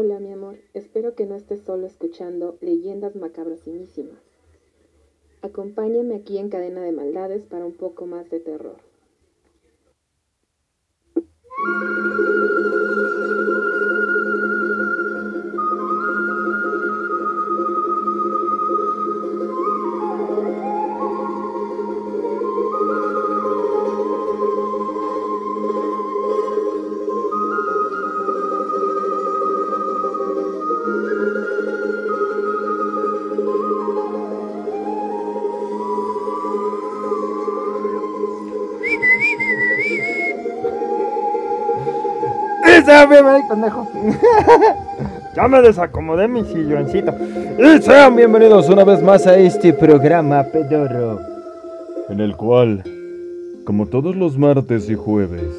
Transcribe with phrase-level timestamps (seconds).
[0.00, 4.20] Hola mi amor, espero que no estés solo escuchando leyendas macabrosísimas.
[5.42, 8.76] Acompáñame aquí en Cadena de Maldades para un poco más de terror.
[43.06, 43.88] Bienvenidos, pendejo.
[45.36, 47.14] ya me desacomodé mi silloncito.
[47.58, 51.20] Y sean bienvenidos una vez más a este programa pedorro.
[52.08, 52.82] En el cual,
[53.64, 55.50] como todos los martes y jueves,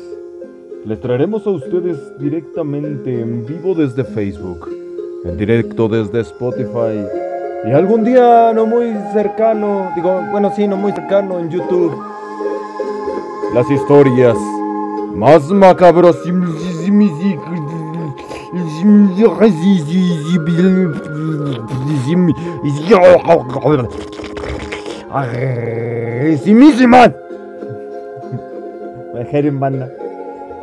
[0.86, 4.68] les traeremos a ustedes directamente en vivo desde Facebook,
[5.26, 7.06] en directo desde Spotify
[7.68, 11.94] y algún día no muy cercano, digo, bueno, sí, no muy cercano en YouTube,
[13.54, 14.38] las historias
[15.14, 16.69] más macabros Mujer
[29.46, 29.90] en banda.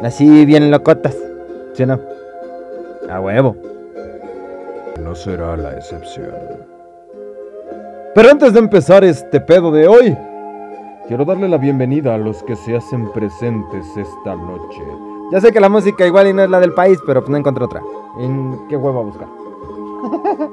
[0.02, 1.16] Así bien locotas.
[1.74, 2.00] ¿Sí no?
[3.10, 3.56] A huevo.
[5.02, 6.34] No será la excepción.
[8.14, 10.16] Pero antes de empezar este pedo de hoy,
[11.06, 15.15] quiero darle la bienvenida a los que se hacen presentes esta noche.
[15.30, 17.36] Ya sé que la música igual y no es la del país, pero pues no
[17.36, 17.82] encontré otra.
[18.18, 19.26] ¿En qué huevo a buscar?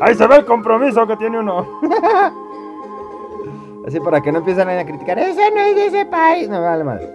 [0.00, 1.66] Ahí se ve el compromiso que tiene uno.
[3.86, 5.18] Así para que no empiecen a criticar.
[5.18, 6.48] Ese no es de ese país.
[6.48, 7.08] No vale madre.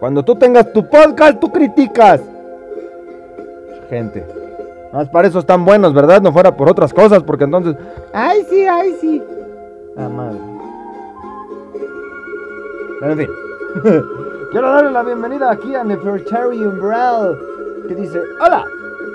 [0.00, 2.20] Cuando tú tengas tu podcast, tú criticas.
[3.88, 4.26] Gente.
[4.92, 6.20] Más para eso están buenos, ¿verdad?
[6.20, 7.76] No fuera por otras cosas, porque entonces.
[8.12, 9.22] Ay, sí, ay, sí.
[9.96, 10.38] Ah, madre.
[13.00, 13.28] Pero en fin.
[14.50, 17.38] Quiero darle la bienvenida aquí a Nefertari Umbral,
[17.86, 18.64] que dice, hola,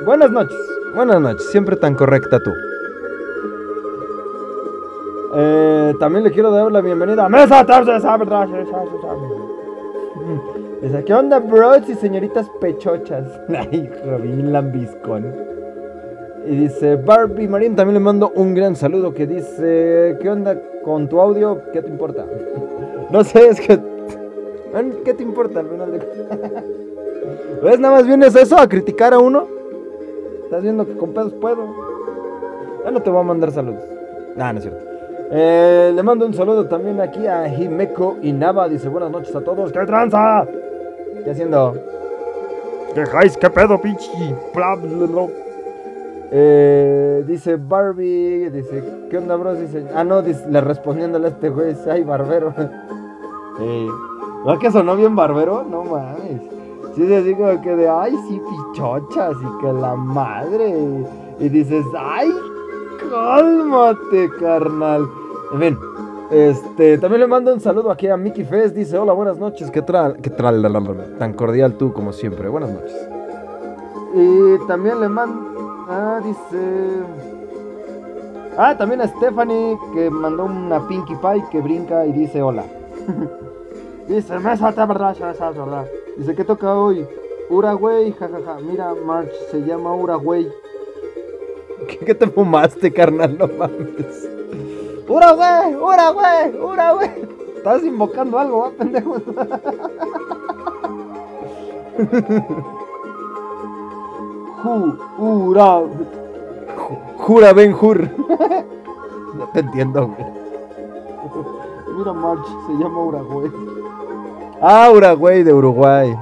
[0.05, 0.57] buenas noches,
[0.95, 2.51] buenas noches, siempre tan correcta tú.
[5.35, 7.65] Eh, también le quiero dar la bienvenida a Mesa
[10.81, 13.27] Dice, ¿qué onda, bros y señoritas pechochas?
[13.49, 15.35] Ay, Robin Lambiscón.
[16.45, 21.09] Y dice, Barbie Marín, también le mando un gran saludo que dice, ¿qué onda con
[21.09, 21.61] tu audio?
[21.73, 22.25] ¿Qué te importa?
[23.11, 23.94] no sé, es que
[25.03, 25.99] ¿Qué te importa al final de
[27.63, 27.79] ¿Ves?
[27.79, 29.47] Nada más vienes eso a criticar a uno.
[30.43, 31.73] Estás viendo que con pedos puedo.
[32.83, 33.83] Ya no te voy a mandar saludos.
[34.35, 34.85] Nah, no es cierto.
[35.31, 38.67] Eh, le mando un saludo también aquí a Himeko Inaba.
[38.67, 39.71] Dice buenas noches a todos.
[39.71, 40.45] ¡Qué tranza!
[41.23, 41.73] ¿Qué haciendo?
[42.93, 43.03] ¿Qué
[43.39, 44.11] ¿Qué pedo, pinche?
[46.31, 48.49] Eh, dice Barbie.
[48.49, 49.57] Dice, ¿qué onda, bros?
[49.57, 51.75] Dice, ah, no, dice, le respondiéndole a este güey.
[51.89, 52.53] Ay, barbero.
[53.57, 53.87] Eh.
[54.45, 55.63] ¿No que sonó bien barbero?
[55.63, 56.39] No mames.
[56.95, 60.71] Sí, se digo que de, ay, sí, pichochas y que la madre.
[61.39, 62.31] Y, dices, ay,
[63.09, 65.09] cálmate, carnal.
[65.59, 65.77] En
[66.29, 68.75] este, también le mando un saludo aquí a Mickey Fest.
[68.75, 69.71] Dice, hola, buenas noches.
[69.71, 70.17] ¿Qué tal?
[70.17, 70.61] ¿Qué tal?
[71.17, 72.47] Tan cordial tú como siempre.
[72.47, 73.09] Buenas noches.
[74.13, 77.03] Y también le mando, ah, dice...
[78.57, 82.63] Ah, también a Stephanie que mandó una Pinkie Pie que brinca y dice hola.
[84.07, 85.85] Dice, mesa, verdad, verdad.
[86.17, 87.07] Dice, ¿qué toca hoy?
[87.49, 88.59] Uruguay, jajaja.
[88.61, 90.51] Mira, March, se llama Uruguay.
[92.05, 93.37] ¿Qué, te fumaste, carnal?
[93.37, 94.29] No mames.
[95.07, 97.11] Uruguay, Uruguay, Uruguay.
[97.57, 99.15] Estás invocando algo, ¿va, pendejo?
[105.17, 105.81] Jura.
[107.17, 108.09] Jura Ben Jur.
[109.35, 110.25] No te entiendo, güey.
[111.97, 113.51] Mira, March, se llama Uruguay.
[114.61, 116.15] Ah, Uruguay de Uruguay.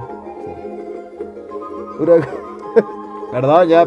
[3.32, 3.86] Perdón, ya.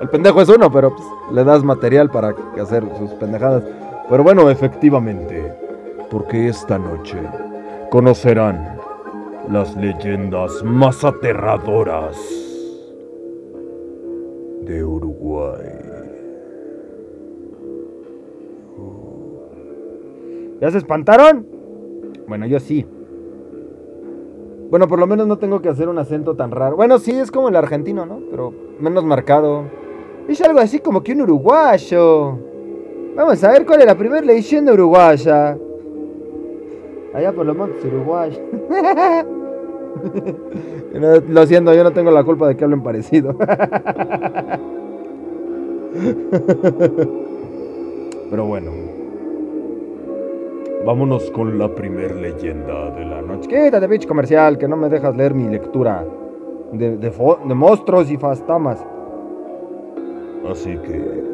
[0.00, 3.62] El pendejo es uno, pero pues, le das material para hacer sus pendejadas.
[4.08, 5.52] Pero bueno, efectivamente.
[6.10, 7.18] Porque esta noche
[7.90, 8.78] conocerán
[9.50, 12.16] las leyendas más aterradoras
[14.62, 15.84] de Uruguay.
[20.60, 21.46] ¿Ya se espantaron?
[22.26, 22.86] Bueno, yo sí.
[24.74, 26.74] Bueno, por lo menos no tengo que hacer un acento tan raro.
[26.74, 28.18] Bueno, sí, es como el argentino, ¿no?
[28.28, 29.66] Pero menos marcado.
[30.26, 32.36] Es algo así como que un uruguayo.
[33.14, 35.56] Vamos a ver cuál es la primera leyenda uruguaya.
[37.14, 38.40] Allá por los montes uruguayos.
[41.28, 43.36] lo siento, yo no tengo la culpa de que hablen parecido.
[48.28, 48.83] Pero bueno.
[50.84, 53.48] Vámonos con la primer leyenda de la noche.
[53.48, 56.04] Quítate, bitch comercial, que no me dejas leer mi lectura
[56.72, 58.84] de, de, de monstruos y fantasmas.
[60.50, 61.24] Así que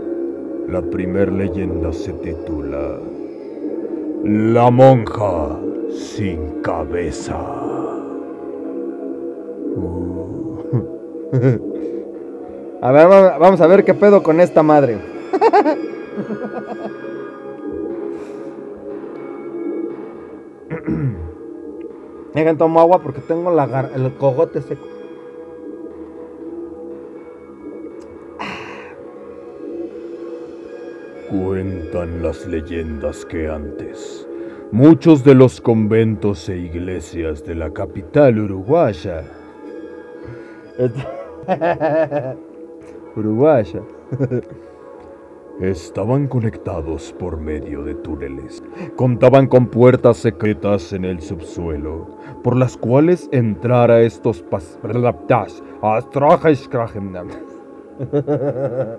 [0.68, 3.00] la primer leyenda se titula
[4.22, 5.58] La monja
[5.90, 7.36] sin cabeza.
[9.76, 10.30] Uh.
[12.82, 14.96] A ver, vamos a ver qué pedo con esta madre.
[22.34, 24.86] Dejen tomo agua porque tengo la el cogote seco.
[31.28, 34.26] Cuentan las leyendas que antes
[34.72, 39.24] muchos de los conventos e iglesias de la capital uruguaya
[43.16, 43.80] uruguaya
[45.60, 48.62] estaban conectados por medio de túneles.
[48.96, 54.78] Contaban con puertas secretas en el subsuelo, por las cuales entrar a estos pas...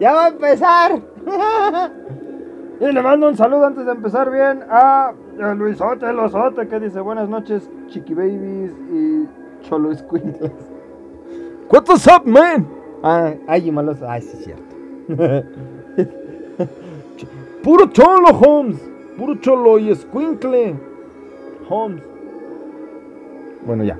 [0.00, 1.00] ¡Ya va a empezar!
[2.80, 5.12] y le mando un saludo antes de empezar bien a
[5.56, 9.28] Luisote Losote que dice buenas noches, Chiqui Babies y
[9.62, 10.50] Cholo Squintles.
[11.70, 12.77] What's up, man?
[13.02, 14.02] Ah, ay, malos.
[14.02, 14.76] Ay, sí, es cierto.
[17.62, 18.80] Puro cholo, Holmes.
[19.16, 20.74] Puro cholo y squinkle.
[21.68, 22.02] Holmes.
[23.66, 23.98] Bueno, ya.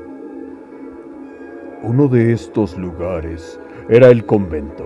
[1.82, 4.84] Uno de estos lugares era el convento,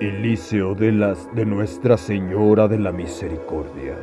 [0.00, 3.96] el liceo de, las, de Nuestra Señora de la Misericordia,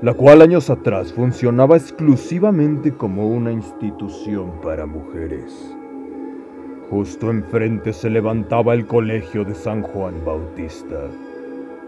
[0.00, 5.76] la cual años atrás funcionaba exclusivamente como una institución para mujeres.
[6.92, 11.06] Justo enfrente se levantaba el colegio de San Juan Bautista,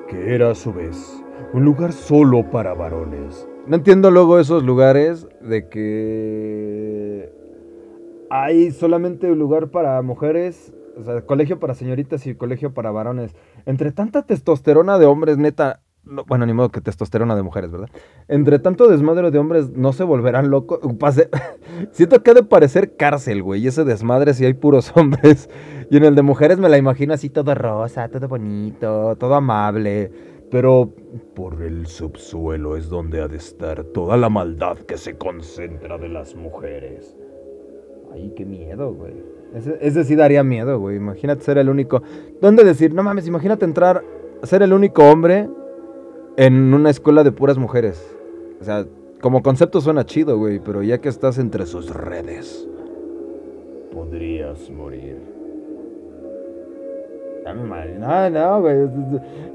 [0.09, 1.23] que era a su vez
[1.53, 3.47] un lugar solo para varones.
[3.67, 7.31] No entiendo luego esos lugares de que
[8.31, 13.37] hay solamente un lugar para mujeres, o sea, colegio para señoritas y colegio para varones.
[13.67, 17.89] Entre tanta testosterona de hombres, neta, bueno, ni modo que testosterona de mujeres, ¿verdad?
[18.29, 20.81] Entre tanto desmadre de hombres, ¿no se volverán locos?
[21.93, 23.67] Siento que ha de parecer cárcel, güey.
[23.67, 25.49] Ese desmadre si hay puros hombres.
[25.91, 30.11] Y en el de mujeres me la imagino así todo rosa, todo bonito, todo amable.
[30.51, 30.93] Pero
[31.35, 36.09] por el subsuelo es donde ha de estar toda la maldad que se concentra de
[36.09, 37.17] las mujeres.
[38.13, 39.15] Ay, qué miedo, güey.
[39.55, 40.97] Ese, ese sí daría miedo, güey.
[40.97, 42.03] Imagínate ser el único.
[42.41, 42.95] ¿Dónde decir?
[42.95, 44.05] No mames, imagínate entrar,
[44.43, 45.49] ser el único hombre
[46.37, 48.15] en una escuela de puras mujeres.
[48.61, 48.87] O sea,
[49.21, 52.69] como concepto suena chido, güey, pero ya que estás entre sus redes,
[53.93, 55.19] podrías morir.
[57.45, 58.77] No, no, güey.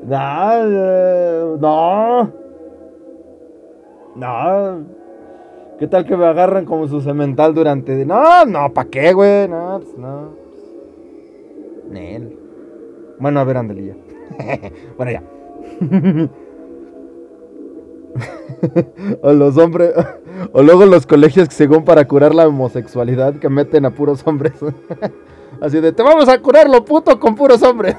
[0.05, 2.31] No, no.
[4.15, 4.85] No.
[5.79, 8.05] ¿Qué tal que me agarran como su cemental durante...
[8.05, 9.47] No, no, ¿pa' qué, güey?
[9.47, 10.29] No, pues no.
[11.89, 12.37] Nel.
[13.17, 13.95] Bueno, a ver, Andelilla.
[14.97, 15.23] bueno, ya.
[19.21, 19.93] o los hombres,
[20.53, 24.53] o luego los colegios que según para curar la homosexualidad que meten a puros hombres.
[25.61, 27.97] Así de, te vamos a curar lo puto con puros hombres.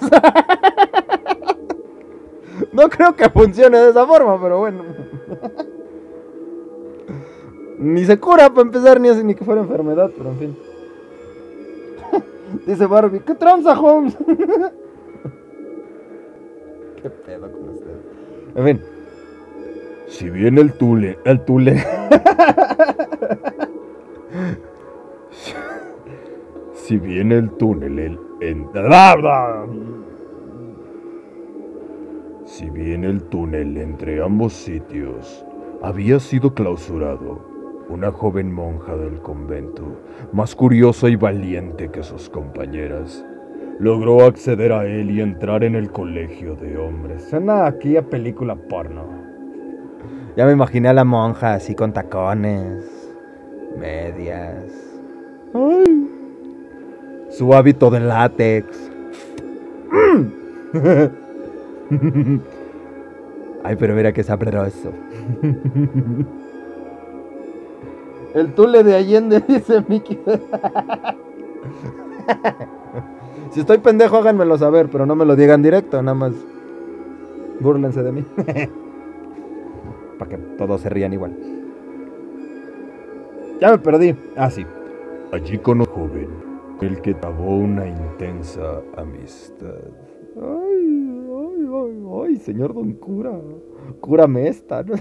[2.72, 4.82] no creo que funcione de esa forma, pero bueno.
[7.78, 10.56] ni se cura para empezar, ni así ni que fuera enfermedad, pero en fin.
[12.66, 14.16] Dice Barbie, ¿qué tranza, Holmes?
[17.02, 17.96] ¿Qué pedo con usted?
[18.54, 18.99] En fin.
[20.10, 21.76] Si bien el tule, el tule.
[26.74, 28.68] si bien el túnel, el, en,
[32.44, 35.46] si bien el túnel entre ambos sitios
[35.80, 37.46] había sido clausurado,
[37.88, 40.00] una joven monja del convento,
[40.32, 43.24] más curiosa y valiente que sus compañeras,
[43.78, 47.22] logró acceder a él y entrar en el colegio de hombres.
[47.30, 49.19] Suena aquí a película porno.
[50.36, 52.84] Ya me imaginé a la monja así con tacones,
[53.78, 54.64] medias.
[55.52, 56.08] Ay.
[57.30, 58.66] Su hábito de látex.
[63.64, 64.92] Ay, pero mira qué sabroso.
[68.34, 70.20] El tule de Allende, dice Mickey.
[73.50, 76.32] si estoy pendejo, háganmelo saber, pero no me lo digan directo, nada más.
[77.58, 78.24] Búrlense de mí.
[80.20, 81.34] Para que todos se rían igual.
[83.58, 84.14] Ya me perdí.
[84.36, 84.66] Ah, sí.
[85.32, 86.28] Allí con un joven,
[86.82, 89.80] el que trabó una intensa amistad.
[90.36, 93.32] Ay, ay, ay, ay, señor don cura.
[94.00, 94.94] Cúrame esta, ¿no?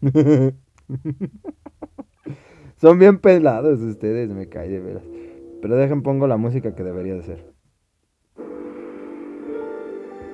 [2.76, 5.04] Son bien pelados ustedes, me cae de veras.
[5.62, 7.57] Pero dejen pongo la música que debería de ser.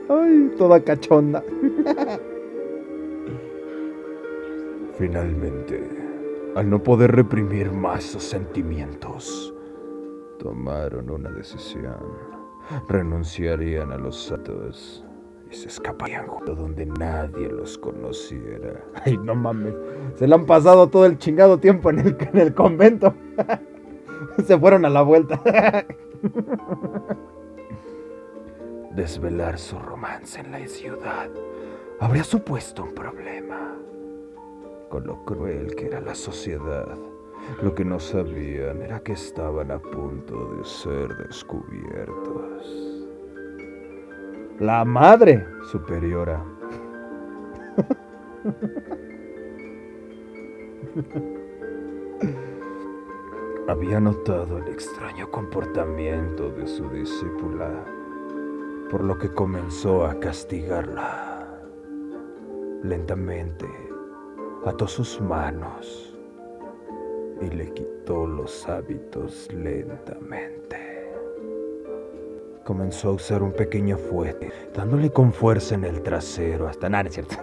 [0.09, 1.43] Ay, toda cachonda.
[4.99, 5.83] Finalmente,
[6.55, 9.55] al no poder reprimir más sus sentimientos,
[10.39, 11.97] tomaron una decisión.
[12.89, 15.05] Renunciarían a los santos
[15.51, 18.85] y se escaparían junto donde nadie los conociera.
[19.05, 19.75] Ay, no mames.
[20.17, 23.15] Se le han pasado todo el chingado tiempo en el, en el convento.
[24.47, 25.43] se fueron a la vuelta.
[28.95, 31.29] Desvelar su romance en la ciudad
[31.99, 33.75] habría supuesto un problema
[34.89, 36.97] con lo cruel que era la sociedad.
[37.61, 43.05] Lo que no sabían era que estaban a punto de ser descubiertos.
[44.61, 46.41] La madre superiora.
[53.67, 57.85] Había notado el extraño comportamiento de su discípula,
[58.95, 61.49] por lo que comenzó a castigarla.
[62.85, 63.67] Lentamente
[64.65, 66.17] ató sus manos
[67.41, 71.11] y le quitó los hábitos lentamente.
[72.65, 77.35] Comenzó a usar un pequeño fuete, dándole con fuerza en el trasero hasta nada, ¿cierto?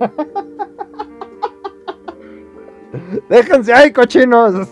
[3.30, 4.54] Déjense ahí, cochinos.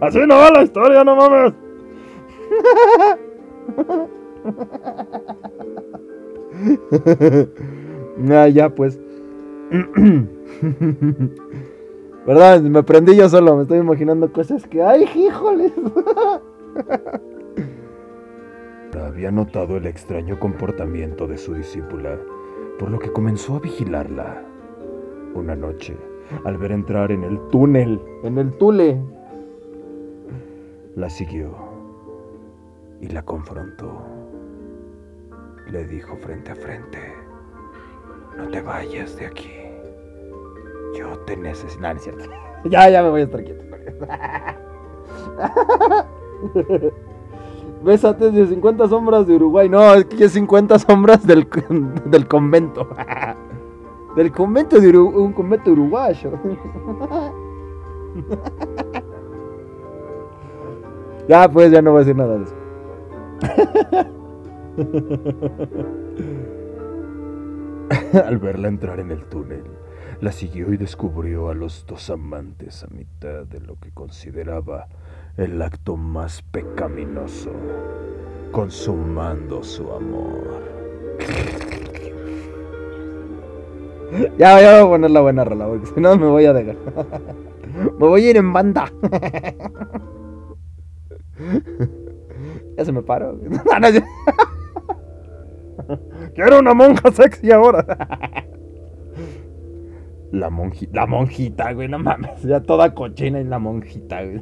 [0.00, 1.54] Así no va la historia, no mames.
[8.30, 8.98] ah, ya pues.
[12.26, 12.60] ¿Verdad?
[12.62, 14.82] Me prendí yo solo, me estoy imaginando cosas que.
[14.82, 15.72] ¡Ay, híjoles!
[19.00, 22.18] Había notado el extraño comportamiento de su discípula,
[22.78, 24.42] por lo que comenzó a vigilarla.
[25.34, 25.96] Una noche,
[26.44, 29.00] al ver entrar en el túnel, en el tule,
[30.96, 31.50] la siguió
[33.00, 34.15] y la confrontó.
[35.70, 36.98] Le dijo frente a frente,
[38.36, 39.50] no te vayas de aquí.
[40.96, 41.82] Yo te necesito.
[41.82, 42.24] No, no es cierto.
[42.64, 43.64] ya, ya me voy a estar quieto.
[47.82, 49.68] Bésate de 50 sombras de Uruguay.
[49.68, 51.46] No, es que es 50 sombras del,
[52.04, 52.88] del convento.
[54.14, 56.30] del convento de Uruguay, un convento uruguayo.
[61.28, 62.54] ya, pues ya no voy a decir nada de eso.
[68.26, 69.64] Al verla entrar en el túnel,
[70.20, 74.88] la siguió y descubrió a los dos amantes a mitad de lo que consideraba
[75.36, 77.52] el acto más pecaminoso,
[78.52, 80.62] consumando su amor.
[84.38, 86.76] Ya, voy a poner la buena rola, porque si no me voy a dejar.
[87.98, 88.90] Me voy a ir en banda.
[92.76, 93.38] Ya se me paró.
[96.36, 97.84] Quiero una monja sexy ahora.
[100.32, 102.42] La monjita, la monjita, güey, no mames.
[102.42, 104.40] Ya toda cochina en la monjita, güey.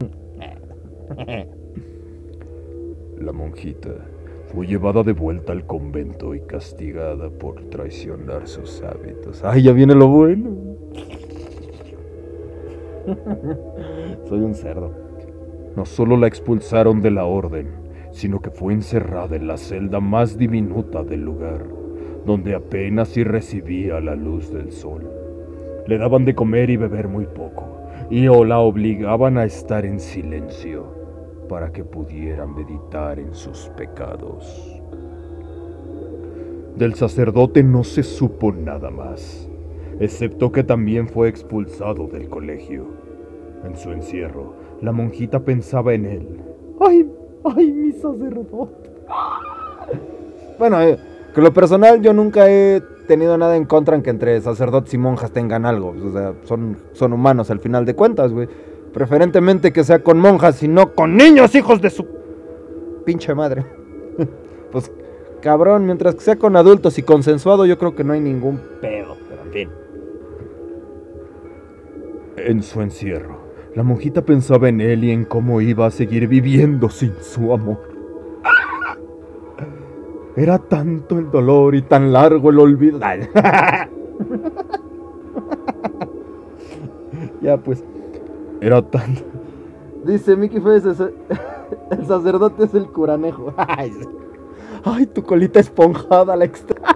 [3.20, 3.90] La monjita
[4.46, 9.44] fue llevada de vuelta al convento y castigada por traicionar sus hábitos.
[9.44, 10.50] ¡Ay, ya viene lo bueno!
[14.28, 14.90] Soy un cerdo.
[15.76, 17.68] No solo la expulsaron de la orden,
[18.10, 21.64] sino que fue encerrada en la celda más diminuta del lugar,
[22.24, 25.10] donde apenas si recibía la luz del sol.
[25.86, 27.66] Le daban de comer y beber muy poco,
[28.10, 30.86] y o la obligaban a estar en silencio
[31.48, 34.80] para que pudiera meditar en sus pecados.
[36.76, 39.48] Del sacerdote no se supo nada más,
[40.00, 42.86] excepto que también fue expulsado del colegio.
[43.64, 46.28] En su encierro, la monjita pensaba en él.
[46.80, 47.08] ¡Ay,
[47.44, 48.90] ay, mi sacerdote!
[50.58, 50.98] Bueno, eh,
[51.34, 54.98] que lo personal yo nunca he tenido nada en contra en que entre sacerdotes y
[54.98, 55.94] monjas tengan algo.
[56.00, 58.48] O sea, son, son humanos al final de cuentas, güey.
[58.92, 62.06] Preferentemente que sea con monjas y no con niños, hijos de su
[63.04, 63.66] pinche madre.
[64.72, 64.92] pues
[65.42, 69.16] cabrón, mientras que sea con adultos y consensuado, yo creo que no hay ningún pedo.
[69.28, 69.68] Pero en fin.
[72.36, 73.38] En su encierro,
[73.74, 77.93] la monjita pensaba en él y en cómo iba a seguir viviendo sin su amor.
[80.36, 82.98] Era tanto el dolor y tan largo el olvido.
[87.40, 87.84] ya pues.
[88.60, 89.16] Era tan.
[90.04, 90.80] Dice Mickey Fue
[91.90, 93.52] el sacerdote es el curanejo.
[94.84, 96.76] Ay, tu colita esponjada la extra.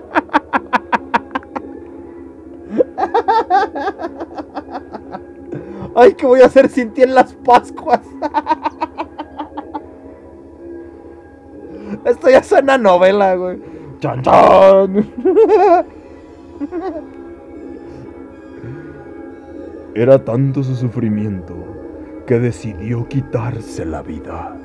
[5.95, 8.03] Ay, ¿qué voy a hacer sin ti en las Pascuas?
[12.09, 13.59] Esto ya suena novela, güey.
[14.01, 15.07] ¡Chan, chan!
[19.95, 21.55] Era tanto su sufrimiento
[22.27, 24.57] que decidió quitarse la vida.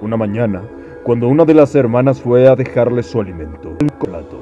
[0.00, 0.62] Una mañana,
[1.02, 4.40] cuando una de las hermanas fue a dejarle su alimento, el plato,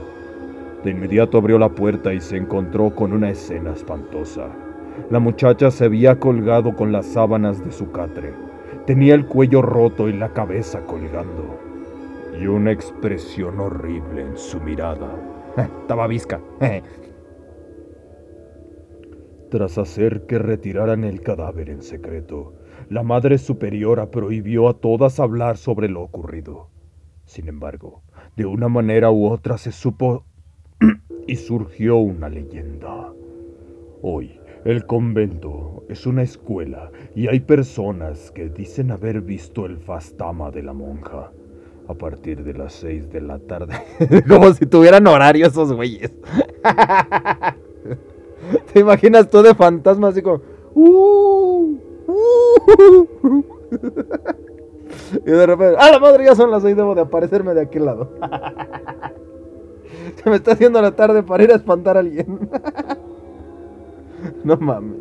[0.82, 4.48] de inmediato abrió la puerta y se encontró con una escena espantosa.
[5.10, 8.34] La muchacha se había colgado con las sábanas de su catre.
[8.86, 11.69] Tenía el cuello roto y la cabeza colgando.
[12.40, 15.14] Y una expresión horrible en su mirada.
[15.58, 16.40] Estaba visca.
[19.50, 22.54] Tras hacer que retiraran el cadáver en secreto,
[22.88, 26.68] la Madre Superiora prohibió a todas hablar sobre lo ocurrido.
[27.26, 28.00] Sin embargo,
[28.36, 30.24] de una manera u otra se supo
[31.26, 33.12] y surgió una leyenda.
[34.00, 40.50] Hoy, el convento es una escuela y hay personas que dicen haber visto el fastama
[40.50, 41.32] de la monja
[41.90, 43.74] a partir de las seis de la tarde.
[44.28, 46.12] Como si tuvieran horario esos güeyes.
[48.72, 50.40] ¿Te imaginas tú de fantasma así como...
[50.74, 53.44] Uh, uh,
[55.26, 55.76] y de repente...
[55.78, 56.24] ¡Ah, la madre!
[56.24, 58.10] Ya son las seis, debo de aparecerme de aquel lado.
[60.22, 62.48] Se me está haciendo la tarde para ir a espantar a alguien.
[64.44, 64.96] no mames.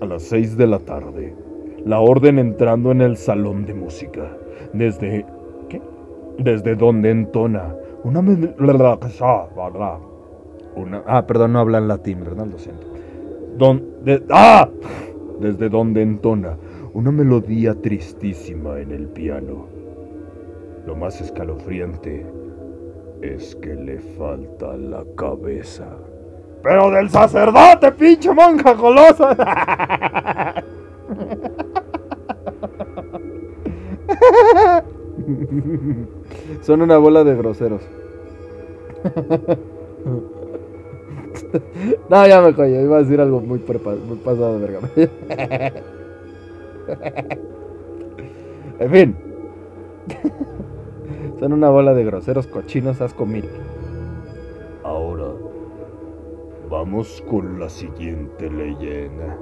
[0.00, 1.34] A las seis de la tarde,
[1.84, 4.30] la orden entrando en el salón de música.
[4.72, 5.24] Desde...
[5.68, 5.82] ¿Qué?
[6.38, 7.74] Desde donde entona
[8.04, 8.22] una
[11.06, 12.46] ah, perdón, no habla en latín, ¿verdad?
[12.46, 12.86] Lo siento.
[14.30, 14.68] ¡Ah!
[15.40, 16.56] Desde donde entona
[16.94, 19.66] una melodía tristísima en el piano.
[20.86, 22.24] Lo más escalofriante
[23.20, 25.86] es que le falta la cabeza.
[26.62, 29.36] ¡Pero del sacerdote, pinche monja golosa!
[36.62, 37.82] Son una bola de groseros.
[42.08, 42.80] no, ya me callo.
[42.80, 44.80] Iba a decir algo muy, muy pasado de verga.
[48.80, 49.14] en fin.
[51.38, 53.44] Son una bola de groseros cochinos asco mil.
[54.82, 55.28] Ahora,
[56.68, 59.38] vamos con la siguiente leyenda.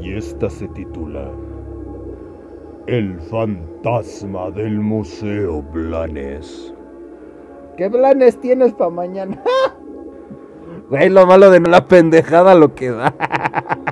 [0.00, 1.30] Y esta se titula
[2.86, 6.74] El fantasma del Museo Blanes.
[7.76, 9.42] ¿Qué planes tienes para mañana?
[10.88, 13.14] Güey, lo malo de la pendejada lo que da.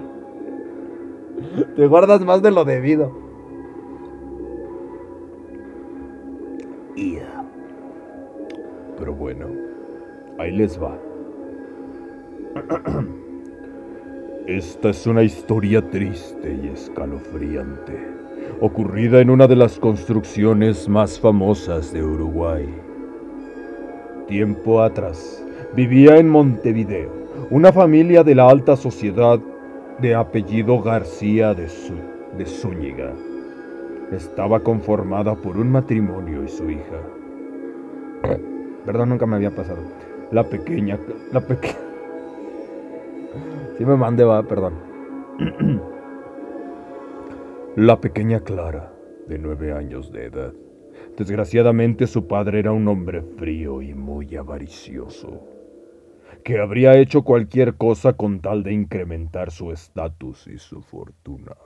[1.76, 3.28] Te guardas más de lo debido.
[8.98, 9.46] Pero bueno,
[10.38, 10.98] ahí les va.
[14.46, 17.96] Esta es una historia triste y escalofriante,
[18.60, 22.68] ocurrida en una de las construcciones más famosas de Uruguay.
[24.26, 25.42] Tiempo atrás,
[25.74, 27.10] vivía en Montevideo
[27.50, 29.38] una familia de la alta sociedad
[30.00, 31.68] de apellido García de,
[32.46, 33.12] Zúñiga.
[34.12, 37.00] Estaba conformada por un matrimonio y su hija.
[38.84, 39.80] Perdón, nunca me había pasado.
[40.30, 40.98] La pequeña.
[41.32, 41.74] La pequeña.
[43.76, 44.72] Sí me mandé, va, perdón.
[47.80, 48.92] La pequeña Clara,
[49.28, 50.52] de nueve años de edad.
[51.16, 55.46] Desgraciadamente su padre era un hombre frío y muy avaricioso
[56.42, 61.56] que habría hecho cualquier cosa con tal de incrementar su estatus y su fortuna.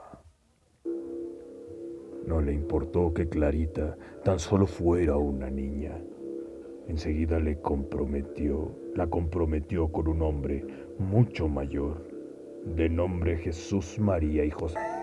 [2.27, 5.97] No le importó que Clarita tan solo fuera una niña.
[6.87, 10.63] Enseguida le comprometió, la comprometió con un hombre
[10.99, 12.07] mucho mayor,
[12.67, 15.02] de nombre Jesús María y José.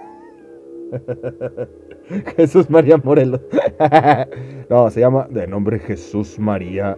[2.37, 3.41] Jesús María Morelos.
[4.71, 6.97] no, se llama de nombre Jesús María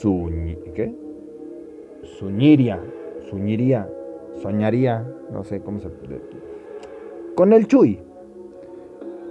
[0.00, 0.56] Zuñi.
[0.74, 0.94] ¿Qué?
[2.18, 2.80] Suñiria,
[3.30, 3.88] Suñiría,
[4.40, 5.88] Soñaría, no sé cómo se...
[7.34, 8.00] Con el Chuy,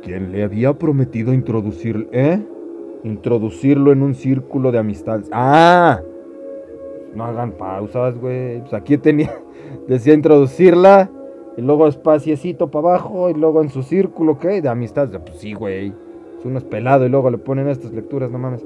[0.01, 2.41] quien le había prometido introducir, ¿eh?
[3.03, 5.29] Introducirlo en un círculo de amistades.
[5.31, 6.01] ¡Ah!
[7.13, 8.61] No hagan pausas, güey.
[8.61, 9.33] Pues aquí tenía,
[9.87, 11.09] decía introducirla,
[11.57, 14.61] y luego espaciecito para abajo, y luego en su círculo, ¿qué?
[14.61, 15.17] De amistades.
[15.23, 15.93] Pues sí, güey.
[16.39, 18.65] Es uno es pelado y luego le ponen estas lecturas, no mames.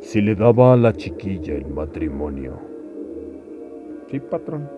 [0.00, 2.68] Si le daba a la chiquilla el matrimonio
[4.10, 4.68] Sí, patrón.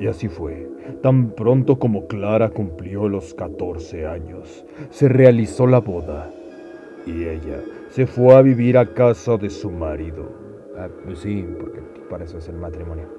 [0.00, 0.68] Y así fue.
[1.00, 6.30] Tan pronto como Clara cumplió los 14 años, se realizó la boda
[7.06, 10.28] y ella se fue a vivir a casa de su marido.
[10.76, 13.17] Ah, pues sí, porque para eso es el matrimonio.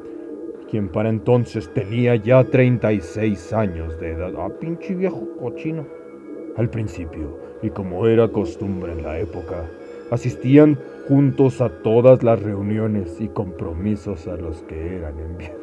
[0.70, 4.32] Quien para entonces tenía ya 36 años de edad.
[4.38, 5.86] Ah, pinche viejo cochino.
[6.58, 9.66] Al principio, y como era costumbre en la época,
[10.12, 10.78] asistían
[11.08, 15.58] juntos a todas las reuniones y compromisos a los que eran enviados.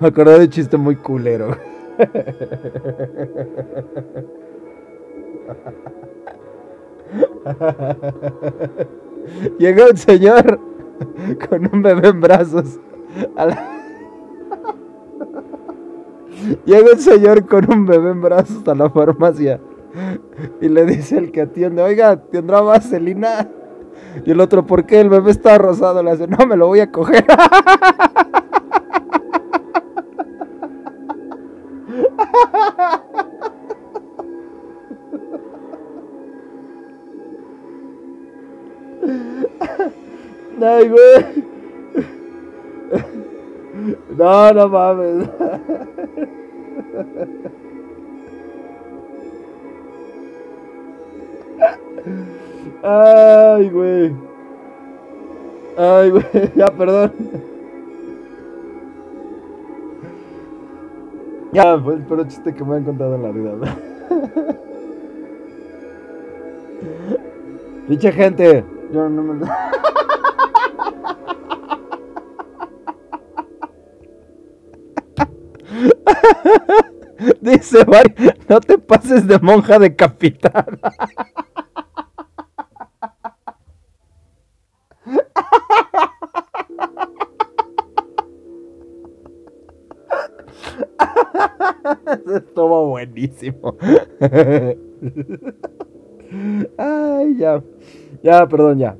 [0.00, 1.56] Me acordé de chiste muy culero.
[9.58, 10.58] Llega un señor
[11.48, 12.80] con un bebé en brazos.
[16.66, 19.60] Llega un señor con un bebé en brazos a la farmacia
[20.60, 23.48] y le dice el que atiende, oiga, ¿tendrá vaselina?
[24.24, 25.00] Y el otro, ¿por qué?
[25.00, 26.02] El bebé está rosado.
[26.02, 27.24] Le dice, no, me lo voy a coger.
[40.60, 41.53] Ay, güey.
[44.16, 45.28] No, no mames.
[52.82, 54.14] Ay, güey.
[55.76, 56.24] Ay, güey.
[56.54, 57.12] Ya, perdón.
[61.52, 63.52] Ya, fue el peor chiste que me han contado en la vida.
[67.88, 68.64] Dicha gente.
[68.92, 69.46] Yo no me...
[77.40, 77.86] Dice,
[78.48, 80.78] no te pases de monja de capitán.
[92.34, 93.76] Estuvo buenísimo.
[96.78, 97.62] Ay, ya.
[98.22, 98.96] Ya, perdón, ya.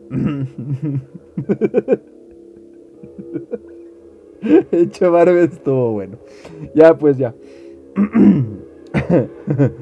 [4.73, 6.19] Hecho barba estuvo bueno.
[6.75, 7.35] Ya, pues ya.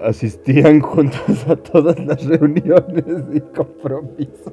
[0.00, 4.52] Asistían juntos a todas las reuniones y compromisos.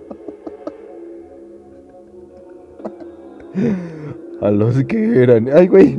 [4.40, 5.50] A los que eran.
[5.52, 5.98] Ay, güey.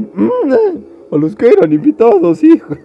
[1.11, 2.75] A los que eran invitados, hijo.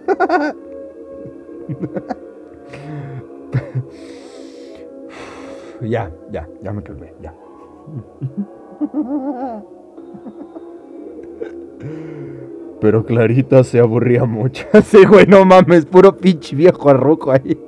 [5.80, 7.34] ya, ya, ya me calmé, ya.
[12.80, 14.66] Pero Clarita se aburría mucho.
[14.84, 17.58] Sí, güey, no mames, puro pinche viejo arroco ahí.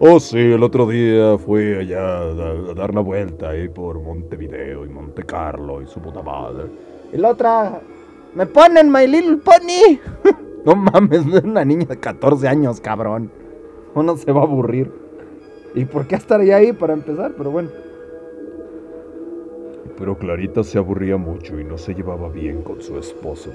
[0.00, 4.88] Oh, sí, el otro día fui allá a, dar la vuelta ahí por Montevideo y
[4.88, 6.66] Monte Carlo y su puta madre.
[7.12, 7.80] Y la otra,
[8.34, 9.98] me ponen My Little Pony.
[10.64, 13.32] no mames, no es una niña de 14 años, cabrón.
[13.94, 14.92] Uno se va a aburrir.
[15.74, 17.34] ¿Y por qué estaría ahí para empezar?
[17.36, 17.70] Pero bueno.
[19.98, 23.50] Pero Clarita se aburría mucho y no se llevaba bien con su esposo.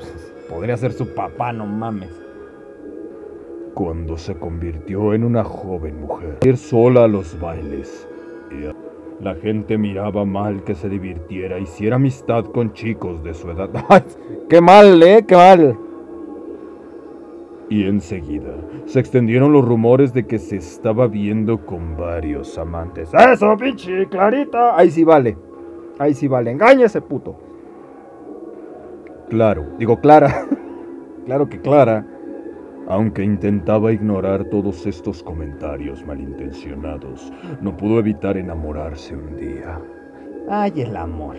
[0.50, 2.12] Podría ser su papá, no mames.
[3.74, 8.08] Cuando se convirtió en una joven mujer, ir sola a los bailes.
[9.22, 13.70] La gente miraba mal que se divirtiera, hiciera amistad con chicos de su edad.
[13.90, 14.04] ¡Ay!
[14.50, 15.24] ¡Qué mal, eh!
[15.26, 15.78] ¡Qué mal!
[17.70, 18.54] Y enseguida
[18.86, 23.12] se extendieron los rumores de que se estaba viendo con varios amantes.
[23.14, 24.78] ¡Eso, pinche Clarita!
[24.78, 25.38] Ahí sí vale.
[26.00, 27.36] Ahí sí vale, engaña ese puto.
[29.30, 30.48] Claro, digo Clara.
[31.26, 32.06] claro que Clara.
[32.88, 39.80] Aunque intentaba ignorar todos estos comentarios malintencionados, no pudo evitar enamorarse un día.
[40.50, 41.38] Ay, el amor.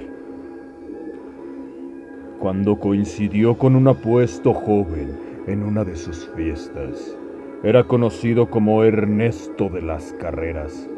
[2.40, 7.16] Cuando coincidió con un apuesto joven en una de sus fiestas,
[7.62, 10.88] era conocido como Ernesto de las Carreras.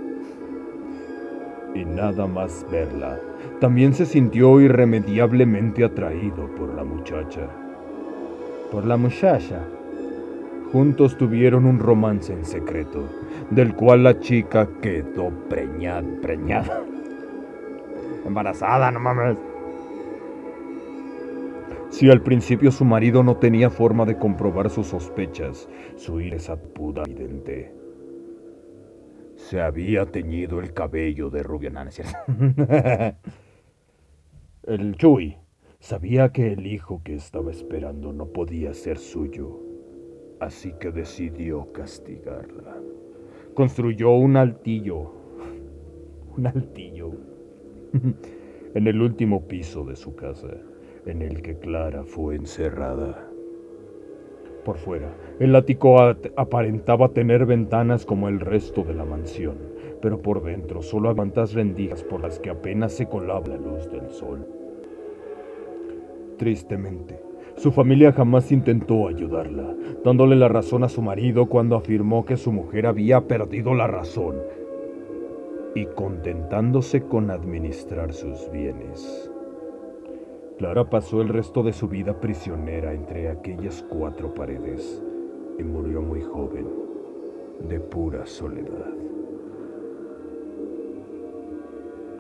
[1.75, 3.19] Y nada más verla,
[3.61, 7.49] también se sintió irremediablemente atraído por la muchacha.
[8.71, 9.61] Por la muchacha.
[10.73, 13.05] Juntos tuvieron un romance en secreto,
[13.51, 16.83] del cual la chica quedó preñada, preñada.
[18.27, 19.39] Embarazada, no mames.
[21.91, 26.39] Si al principio su marido no tenía forma de comprobar sus sospechas, su ira
[26.75, 27.76] puda evidente.
[29.47, 31.83] Se había teñido el cabello de rubia, no,
[34.65, 35.37] El Chuy
[35.79, 39.61] sabía que el hijo que estaba esperando no podía ser suyo,
[40.41, 42.77] así que decidió castigarla.
[43.55, 45.13] Construyó un altillo,
[46.37, 47.13] un altillo,
[48.75, 50.57] en el último piso de su casa,
[51.05, 53.26] en el que Clara fue encerrada.
[54.67, 55.97] Por fuera, el ático
[56.37, 59.59] aparentaba tener ventanas como el resto de la mansión,
[60.03, 64.11] pero por dentro solo aguantas rendijas por las que apenas se colaba la luz del
[64.11, 64.45] sol.
[66.37, 67.21] Tristemente,
[67.55, 69.73] su familia jamás intentó ayudarla,
[70.05, 74.35] dándole la razón a su marido cuando afirmó que su mujer había perdido la razón
[75.77, 79.31] y contentándose con administrar sus bienes.
[80.59, 85.03] Clara pasó el resto de su vida prisionera entre aquellas cuatro paredes
[85.59, 86.67] y murió muy joven,
[87.69, 88.95] de pura soledad.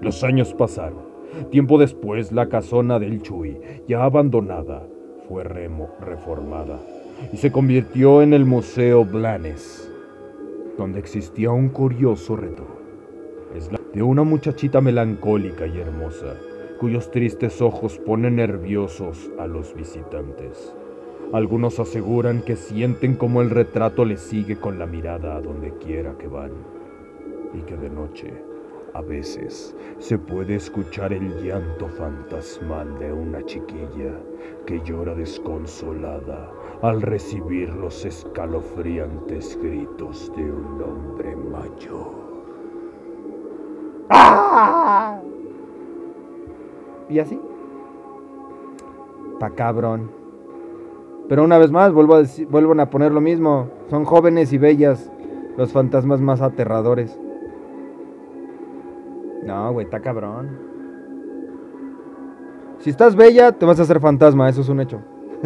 [0.02, 1.16] Los años pasaron.
[1.50, 4.86] Tiempo después, la casona del Chuy, ya abandonada,
[5.26, 6.78] fue remo reformada
[7.32, 9.90] y se convirtió en el Museo Blanes,
[10.76, 12.66] donde existía un curioso reto.
[13.54, 16.36] Es la de una muchachita melancólica y hermosa
[16.78, 20.74] cuyos tristes ojos ponen nerviosos a los visitantes.
[21.32, 26.16] Algunos aseguran que sienten como el retrato les sigue con la mirada a donde quiera
[26.18, 26.52] que van,
[27.52, 28.32] y que de noche,
[28.94, 34.12] a veces, se puede escuchar el llanto fantasmal de una chiquilla
[34.64, 36.50] que llora desconsolada
[36.82, 42.26] al recibir los escalofriantes gritos de un hombre mayor.
[44.10, 45.05] ¡Ah!
[47.08, 47.40] Y así.
[49.34, 50.10] Está cabrón.
[51.28, 53.68] Pero una vez más, vuelvo a a poner lo mismo.
[53.90, 55.10] Son jóvenes y bellas
[55.56, 57.18] los fantasmas más aterradores.
[59.44, 60.58] No, güey, está cabrón.
[62.78, 65.00] Si estás bella, te vas a hacer fantasma, eso es un hecho.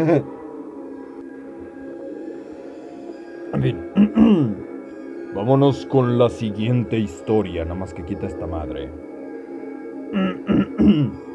[3.52, 4.56] en fin.
[5.34, 8.90] Vámonos con la siguiente historia, nada más que quita esta madre.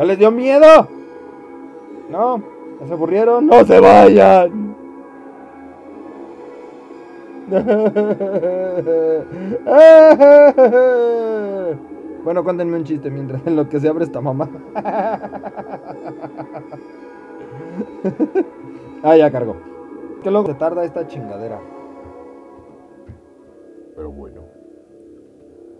[0.00, 0.88] ¿Ya les dio miedo?
[2.08, 2.42] ¿No?
[2.80, 3.46] ¿Ya se aburrieron?
[3.46, 4.74] ¡No se vayan!
[12.22, 14.46] Bueno, cuéntenme un chiste mientras en lo que se abre esta mamá.
[19.02, 19.56] ah, ya cargo.
[20.22, 21.58] Qué loco se tarda esta chingadera.
[23.96, 24.42] Pero bueno,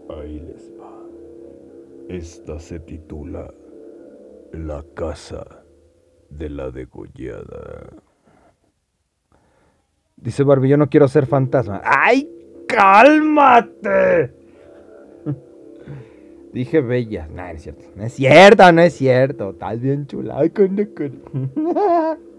[0.09, 0.91] ahí les va.
[2.09, 3.53] Esta se titula
[4.53, 5.65] La casa
[6.29, 7.91] de la degollada.
[10.17, 11.81] Dice Barbie, yo no quiero ser fantasma.
[11.85, 12.29] ¡Ay,
[12.69, 14.35] cálmate!
[16.53, 17.27] Dije bella.
[17.29, 17.85] No, no es cierto.
[17.97, 19.51] No es cierto, no es cierto.
[19.51, 20.39] Estás bien chula.
[20.39, 20.77] Ay, con,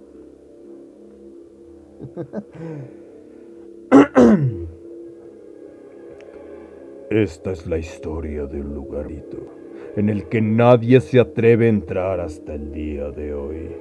[7.09, 9.60] Esta es la historia de un lugarito
[9.95, 13.75] en el que nadie se atreve a entrar hasta el día de hoy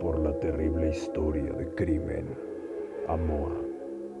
[0.00, 2.26] por la terrible historia de crimen,
[3.06, 3.52] amor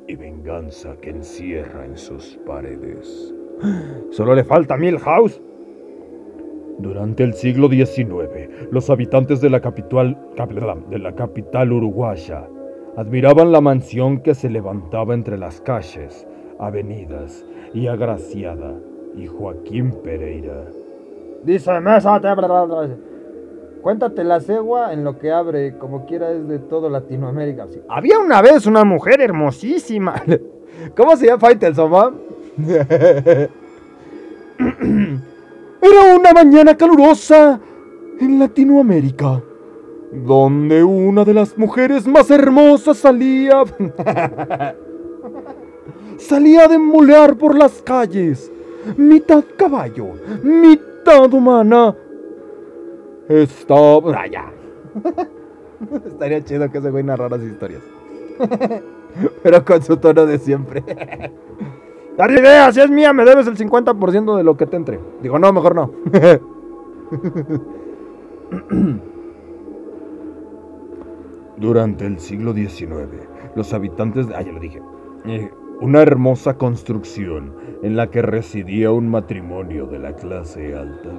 [0.06, 3.34] y venganza que encierra en sus paredes.
[4.10, 5.40] Solo le falta Milhouse.
[6.78, 10.16] Durante el siglo XIX, los habitantes de la capital,
[10.90, 12.48] de la capital uruguaya
[12.96, 16.26] admiraban la mansión que se levantaba entre las calles,
[16.60, 18.78] avenidas y agraciada,
[19.18, 20.64] y Joaquín Pereira.
[21.44, 22.20] Dice, mesa,
[23.82, 27.66] cuéntate la cegua en lo que abre, como quiera es de todo Latinoamérica.
[27.88, 30.22] Había una vez una mujer hermosísima.
[30.96, 32.20] ¿Cómo se llama Faitelson,
[35.80, 37.60] Era una mañana calurosa
[38.20, 39.42] en Latinoamérica,
[40.12, 43.62] donde una de las mujeres más hermosas salía...
[46.18, 48.50] salía a demolear por las calles,
[48.96, 50.08] mitad caballo,
[50.42, 51.94] mitad humana.
[53.28, 54.22] Estaba...
[54.22, 54.52] Ah, ya.
[56.06, 57.82] Estaría chido que ese güey narrara las historias.
[59.42, 60.84] Pero con su tono de siempre.
[62.18, 64.98] La idea, si es mía, me debes el 50% de lo que te entre.
[65.22, 65.92] Digo, no, mejor no.
[71.56, 72.88] Durante el siglo XIX,
[73.54, 74.34] los habitantes de...
[74.34, 74.82] Ah, ya lo dije.
[75.80, 81.10] Una hermosa construcción en la que residía un matrimonio de la clase alta.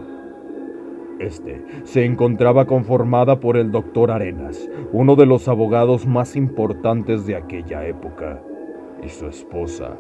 [1.20, 7.38] Este se encontraba conformada por el doctor Arenas, uno de los abogados más importantes de
[7.38, 8.42] aquella época,
[9.02, 9.96] y su esposa,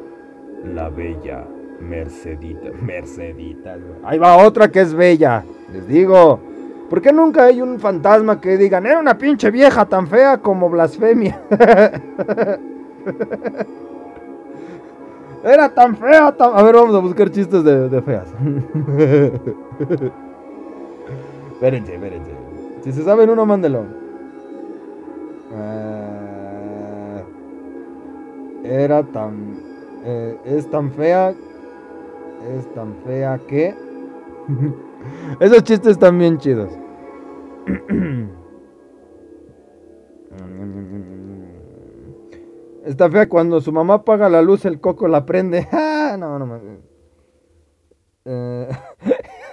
[0.65, 1.47] la bella
[1.79, 2.71] Mercedita.
[2.81, 3.77] Mercedita.
[4.03, 5.45] Ahí va otra que es bella.
[5.71, 6.41] Les digo.
[6.89, 10.69] ¿Por qué nunca hay un fantasma que digan, era una pinche vieja tan fea como
[10.69, 11.39] blasfemia?
[15.43, 16.27] era tan fea.
[16.27, 18.27] A ver, vamos a buscar chistes de, feas.
[21.53, 22.31] Espérense, espérense.
[22.83, 23.83] Si se saben uno, mándelo.
[25.53, 27.21] Ah,
[28.63, 29.59] era tan.
[30.05, 31.33] eh, es tan fea.
[32.57, 33.75] Es tan fea que.
[35.39, 36.69] Esos chistes están bien chidos.
[42.89, 45.67] Está fea cuando su mamá apaga la luz, el coco la prende.
[45.71, 46.79] Ah, no, no mames.
[48.25, 48.67] Eh,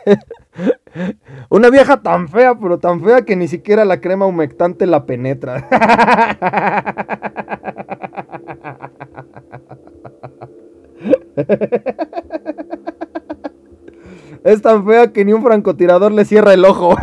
[1.50, 5.68] Una vieja tan fea, pero tan fea que ni siquiera la crema humectante la penetra.
[14.44, 16.96] Es tan fea que ni un francotirador le cierra el ojo.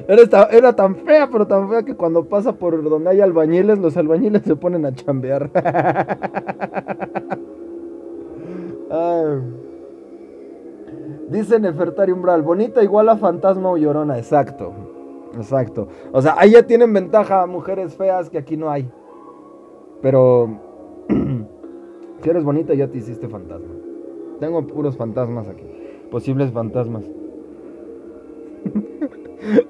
[0.07, 3.79] Era, ta- era tan fea, pero tan fea que cuando pasa por donde hay albañiles,
[3.79, 5.51] los albañiles se ponen a chambear.
[8.91, 9.41] Ay.
[11.31, 14.19] Dice Nefertari Umbral, bonita igual a fantasma o llorona.
[14.19, 14.73] Exacto,
[15.35, 15.89] exacto.
[16.13, 18.87] O sea, ahí ya tienen ventaja mujeres feas que aquí no hay.
[20.03, 20.59] Pero
[22.23, 23.73] si eres bonita ya te hiciste fantasma.
[24.45, 25.65] Tengo puros fantasmas aquí.
[26.11, 27.05] Posibles fantasmas.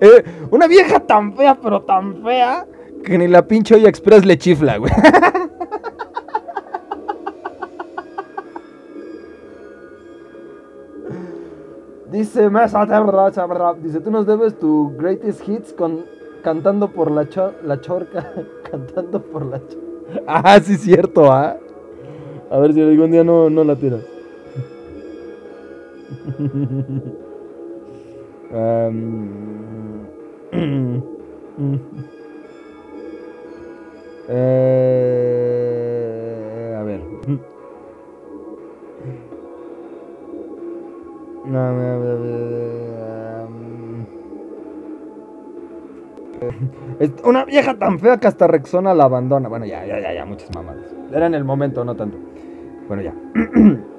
[0.01, 2.65] Eh, una vieja tan fea, pero tan fea,
[3.05, 4.93] que ni la pinche olla express le chifla, güey.
[12.13, 12.49] Dice
[13.83, 16.05] dice, tú nos debes tu greatest hits con
[16.45, 18.33] cantando por la, cho- la chorca,
[18.71, 20.23] cantando por la chorca.
[20.29, 21.57] Ah, sí, cierto, ¿ah?
[22.49, 24.14] A ver si algún día no, no la tiras.
[28.53, 30.07] Am,
[34.29, 35.15] eh,
[36.79, 37.01] a ver.
[46.99, 49.49] Es Una vieja tan fea que hasta Rexona la abandona.
[49.49, 50.95] Bueno, ya, ya, ya, ya, muchas mamadas.
[51.13, 52.19] Era en el momento, no tanto.
[52.89, 53.15] Bueno, ya.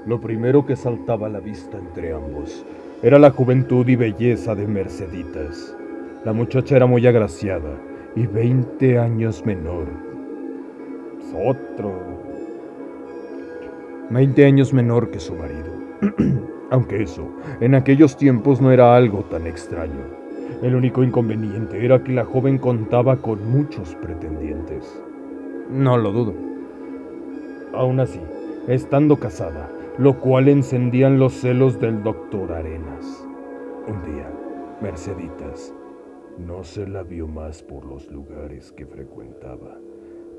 [0.06, 2.66] Lo primero que saltaba a la vista entre ambos
[3.04, 5.78] era la juventud y belleza de Merceditas.
[6.26, 7.78] La muchacha era muy agraciada
[8.16, 9.88] y 20 años menor.
[11.34, 11.94] Otro.
[14.10, 15.72] 20 años menor que su marido.
[16.72, 17.30] Aunque eso,
[17.62, 20.19] en aquellos tiempos no era algo tan extraño.
[20.62, 25.02] El único inconveniente era que la joven contaba con muchos pretendientes.
[25.70, 26.34] No lo dudo.
[27.74, 28.20] Aún así,
[28.68, 33.26] estando casada, lo cual encendían los celos del doctor Arenas.
[33.88, 34.30] Un día,
[34.82, 35.74] Merceditas
[36.40, 39.78] no se la vio más por los lugares que frecuentaba.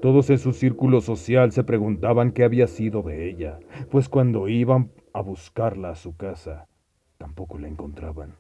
[0.00, 3.58] Todos en su círculo social se preguntaban qué había sido de ella,
[3.90, 6.66] pues cuando iban a buscarla a su casa,
[7.18, 8.36] tampoco la encontraban.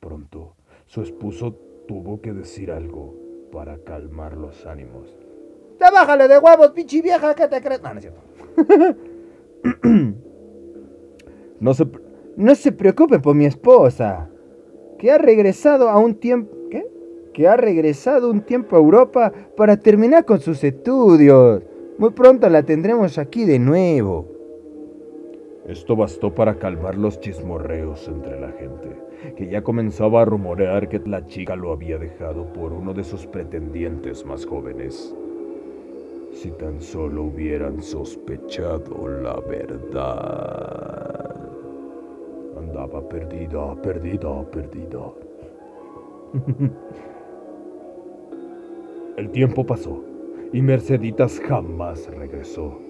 [0.00, 0.54] Pronto,
[0.86, 3.14] su esposo tuvo que decir algo
[3.52, 5.14] para calmar los ánimos.
[5.80, 7.34] ¡Ya bájale de huevos, pinche vieja!
[7.34, 7.82] ¿Qué te crees?
[7.82, 8.20] No, no es cierto.
[11.60, 11.86] no, se,
[12.36, 14.28] no se preocupe por mi esposa.
[14.98, 16.54] Que ha regresado a un tiempo.
[16.70, 16.86] ¿Qué?
[17.34, 21.62] Que ha regresado un tiempo a Europa para terminar con sus estudios.
[21.98, 24.41] Muy pronto la tendremos aquí de nuevo.
[25.66, 28.96] Esto bastó para calmar los chismorreos entre la gente,
[29.36, 33.26] que ya comenzaba a rumorear que la chica lo había dejado por uno de sus
[33.26, 35.14] pretendientes más jóvenes.
[36.32, 41.36] Si tan solo hubieran sospechado la verdad.
[42.58, 45.12] Andaba perdida, perdida, perdida.
[49.16, 50.02] El tiempo pasó
[50.52, 52.80] y Merceditas jamás regresó.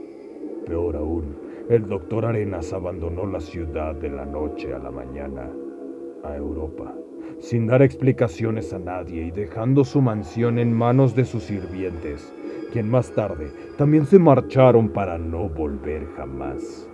[0.65, 1.37] Peor aún,
[1.69, 5.49] el doctor Arenas abandonó la ciudad de la noche a la mañana
[6.25, 6.93] a Europa,
[7.41, 12.33] sin dar explicaciones a nadie y dejando su mansión en manos de sus sirvientes,
[12.73, 16.89] quien más tarde también se marcharon para no volver jamás.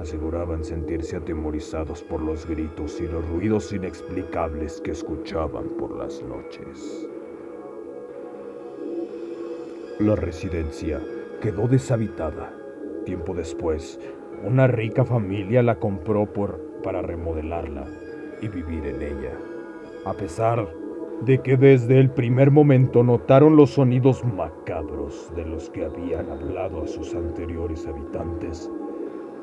[0.00, 7.08] Aseguraban sentirse atemorizados por los gritos y los ruidos inexplicables que escuchaban por las noches.
[10.00, 11.00] La residencia
[11.40, 12.51] quedó deshabitada.
[13.04, 13.98] Tiempo después,
[14.44, 17.84] una rica familia la compró por, para remodelarla
[18.40, 19.32] y vivir en ella.
[20.04, 20.68] A pesar
[21.24, 26.82] de que desde el primer momento notaron los sonidos macabros de los que habían hablado
[26.82, 28.70] a sus anteriores habitantes,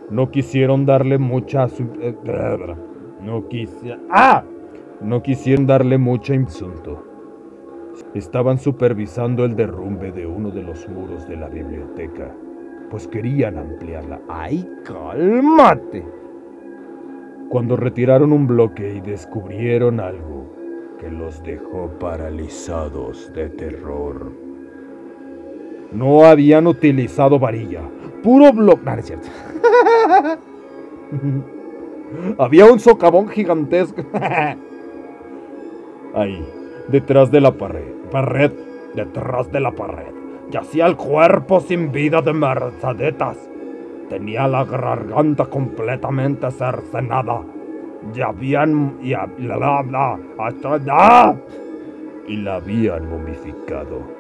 [0.10, 1.68] No quisieron darle mucha...
[2.02, 2.16] Eh,
[3.22, 4.08] no quisieron...
[4.10, 4.44] ¡Ah!
[5.02, 7.04] No quisieron darle mucha insulto.
[8.16, 12.36] Estaban supervisando el derrumbe de uno de los muros de la biblioteca,
[12.90, 14.20] pues querían ampliarla.
[14.28, 16.06] ¡Ay, cálmate!
[17.50, 20.46] Cuando retiraron un bloque y descubrieron algo
[21.00, 24.32] que los dejó paralizados de terror.
[25.92, 27.82] No habían utilizado varilla,
[28.22, 28.84] puro bloque.
[28.84, 29.28] No, es cierto.
[32.38, 34.04] Había un socavón gigantesco.
[36.14, 36.46] Ahí,
[36.88, 38.52] detrás de la pared, pared,
[38.96, 40.14] detrás de la pared,
[40.50, 43.50] yacía el cuerpo sin vida de Mercedetas.
[44.10, 47.44] Tenía la garganta completamente cercenada.
[48.14, 48.98] Ya habían.
[49.02, 51.38] Y, bla, bla, hasta,
[52.28, 54.20] y la habían momificado.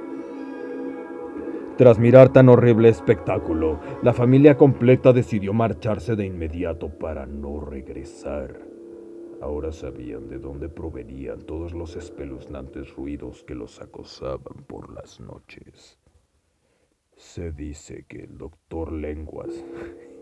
[1.78, 8.60] Tras mirar tan horrible espectáculo, la familia completa decidió marcharse de inmediato para no regresar.
[9.42, 15.99] Ahora sabían de dónde provenían todos los espeluznantes ruidos que los acosaban por las noches.
[17.20, 19.51] Se dice que el doctor Lenguas,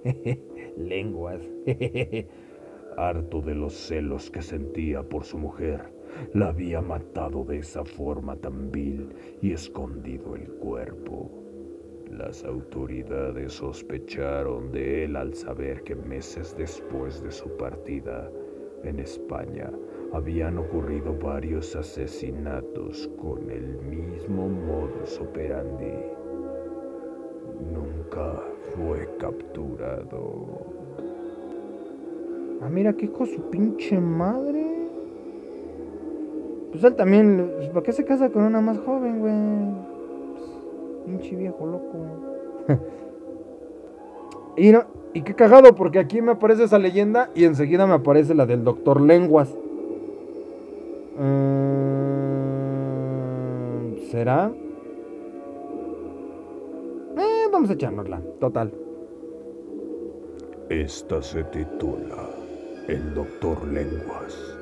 [0.77, 1.47] Lenguas,
[2.97, 5.93] harto de los celos que sentía por su mujer,
[6.33, 11.29] la había matado de esa forma tan vil y escondido el cuerpo.
[12.09, 18.27] Las autoridades sospecharon de él al saber que meses después de su partida,
[18.83, 19.71] en España
[20.13, 26.16] habían ocurrido varios asesinatos con el mismo modus operandi.
[27.59, 28.41] Nunca
[28.75, 30.77] fue capturado.
[32.61, 34.65] Ah, mira, qué hijo su pinche madre.
[36.71, 39.33] Pues él también, pues, ¿para qué se casa con una más joven, güey?
[40.33, 40.49] Pues,
[41.05, 41.97] pinche viejo loco.
[44.57, 44.83] y no,
[45.13, 48.63] y qué cagado, porque aquí me aparece esa leyenda y enseguida me aparece la del
[48.63, 49.49] doctor Lenguas.
[51.17, 51.57] Mm,
[54.11, 54.51] ¿Será?
[57.57, 58.71] Vamos a echárnosla, total.
[60.69, 62.29] Esta se titula
[62.87, 64.55] El Doctor Lenguas.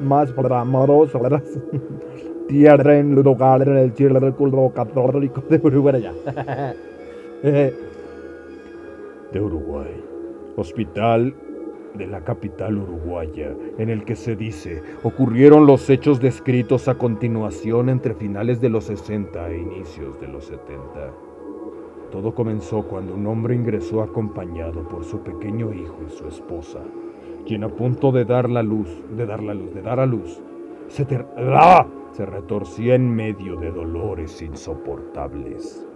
[0.00, 0.30] más
[2.48, 6.12] tierra en lugar en el cielo del culo católico de Uruguay.
[9.32, 9.96] de Uruguay.
[10.56, 11.34] Hospital
[11.94, 17.88] de la capital uruguaya, en el que se dice ocurrieron los hechos descritos a continuación
[17.88, 21.12] entre finales de los 60 e inicios de los 70.
[22.10, 26.80] Todo comenzó cuando un hombre ingresó acompañado por su pequeño hijo y su esposa,
[27.46, 30.42] quien a punto de dar la luz, de dar la luz, de dar a luz,
[30.88, 31.86] se ter ¡Ah!
[32.12, 35.86] se retorcía en medio de dolores insoportables.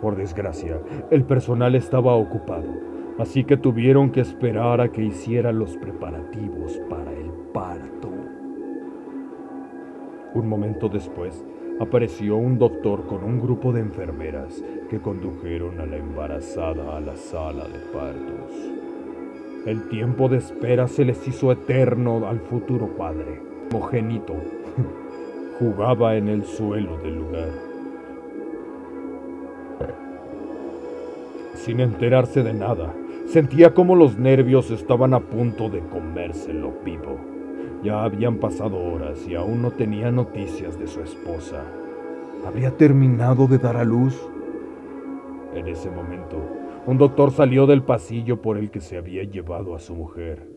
[0.00, 0.80] Por desgracia,
[1.12, 2.66] el personal estaba ocupado,
[3.18, 8.10] así que tuvieron que esperar a que hiciera los preparativos para el parto.
[10.34, 11.44] Un momento después,
[11.78, 17.16] apareció un doctor con un grupo de enfermeras que condujeron a la embarazada a la
[17.16, 18.52] sala de partos.
[19.66, 23.40] El tiempo de espera se les hizo eterno al futuro padre,
[23.70, 24.34] mogénito,
[25.58, 27.50] jugaba en el suelo del lugar.
[31.54, 32.92] Sin enterarse de nada,
[33.26, 37.18] sentía como los nervios estaban a punto de comérselo vivo.
[37.82, 41.64] Ya habían pasado horas y aún no tenía noticias de su esposa.
[42.46, 44.28] ¿Habría terminado de dar a luz?
[45.54, 46.38] En ese momento,
[46.86, 50.48] un doctor salió del pasillo por el que se había llevado a su mujer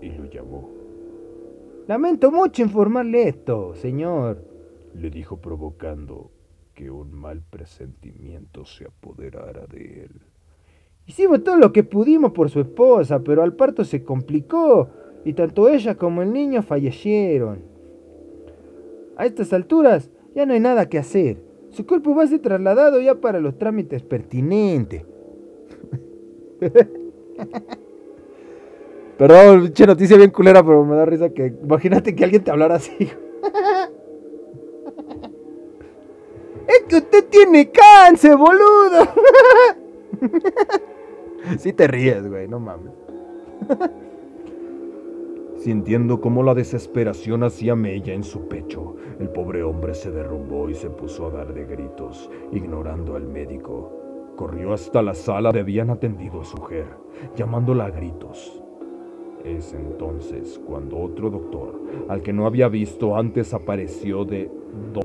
[0.00, 0.70] y lo llamó.
[1.86, 4.42] Lamento mucho informarle esto, señor,
[4.94, 6.30] le dijo provocando
[6.74, 10.20] que un mal presentimiento se apoderara de él.
[11.06, 14.88] Hicimos todo lo que pudimos por su esposa, pero al parto se complicó
[15.24, 17.58] y tanto ella como el niño fallecieron.
[19.16, 21.42] A estas alturas ya no hay nada que hacer.
[21.70, 25.02] Su cuerpo va a ser trasladado ya para los trámites pertinentes.
[29.18, 31.54] Perdón, pinche noticia bien culera, pero me da risa que.
[31.62, 32.96] Imagínate que alguien te hablara así.
[36.66, 39.06] es que usted tiene cáncer, boludo.
[41.58, 42.92] sí te ríes, güey, no mames.
[45.56, 50.74] Sintiendo cómo la desesperación hacía mella en su pecho, el pobre hombre se derrumbó y
[50.74, 53.90] se puso a dar de gritos, ignorando al médico.
[54.36, 56.86] Corrió hasta la sala donde habían atendido a su mujer,
[57.36, 58.60] llamándola a gritos.
[59.44, 64.50] Es entonces cuando otro doctor, al que no había visto antes, apareció de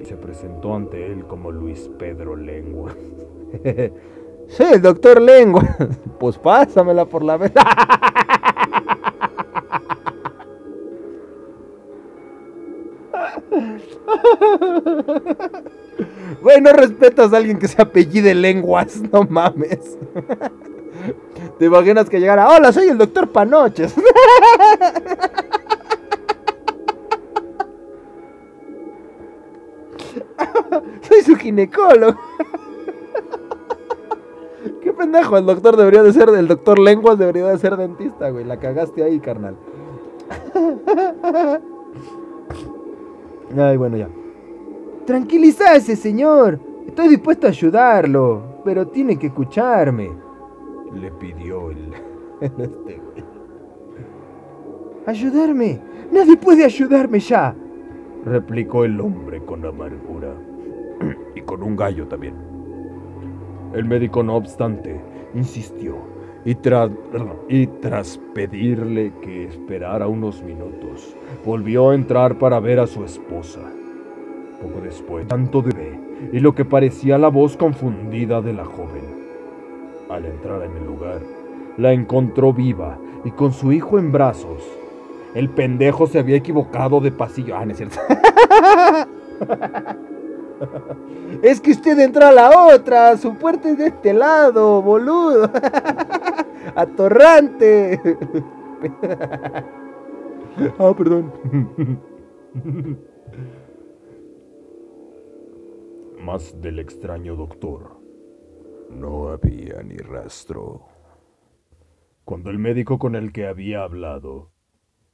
[0.04, 2.92] se presentó ante él como Luis Pedro Lengua.
[4.50, 5.64] Soy el doctor Lengua.
[6.20, 7.54] Pues pásamela por la vez.
[16.42, 19.98] Güey, no respetas a alguien que se apellide lenguas, no mames.
[21.60, 23.94] Te imaginas que llegara, hola, soy el doctor Panoches.
[31.02, 32.20] soy su ginecólogo.
[35.00, 38.44] Pendejo, el doctor debería de ser, el doctor lenguas debería de ser dentista, güey.
[38.44, 39.56] La cagaste ahí, carnal.
[43.58, 44.10] Ay, bueno, ya.
[45.06, 46.60] Tranquilízase, señor.
[46.86, 50.12] Estoy dispuesto a ayudarlo, pero tiene que escucharme.
[50.94, 51.94] Le pidió el,
[52.42, 53.24] este güey.
[55.06, 55.80] ¿Ayudarme?
[56.12, 57.56] Nadie puede ayudarme ya.
[58.26, 60.34] Replicó el hombre con amargura.
[61.36, 62.59] Y con un gallo también.
[63.74, 65.00] El médico, no obstante,
[65.36, 65.96] insistió
[66.46, 71.16] y, tras, pedirle que esperara unos minutos,
[71.46, 73.60] volvió a entrar para ver a su esposa.
[74.62, 76.00] Poco después, tanto bebé
[76.34, 79.20] y lo que parecía la voz confundida de la joven.
[80.10, 81.20] Al entrar en el lugar,
[81.78, 84.64] la encontró viva y con su hijo en brazos.
[85.36, 87.56] El pendejo se había equivocado de pasillo.
[87.56, 88.00] Ah, no es cierto.
[91.42, 95.50] Es que usted entró a la otra, su puerta es de este lado, boludo.
[96.76, 98.00] Atorrante.
[100.78, 101.32] Ah, perdón.
[106.22, 107.98] Más del extraño doctor.
[108.90, 110.88] No había ni rastro.
[112.26, 114.52] Cuando el médico con el que había hablado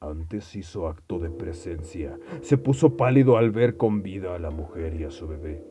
[0.10, 4.96] antes hizo acto de presencia, se puso pálido al ver con vida a la mujer
[5.00, 5.64] y a su bebé.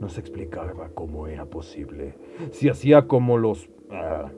[0.00, 2.14] No se explicaba cómo era posible.
[2.50, 3.68] Si hacía como los...
[3.90, 4.30] ah,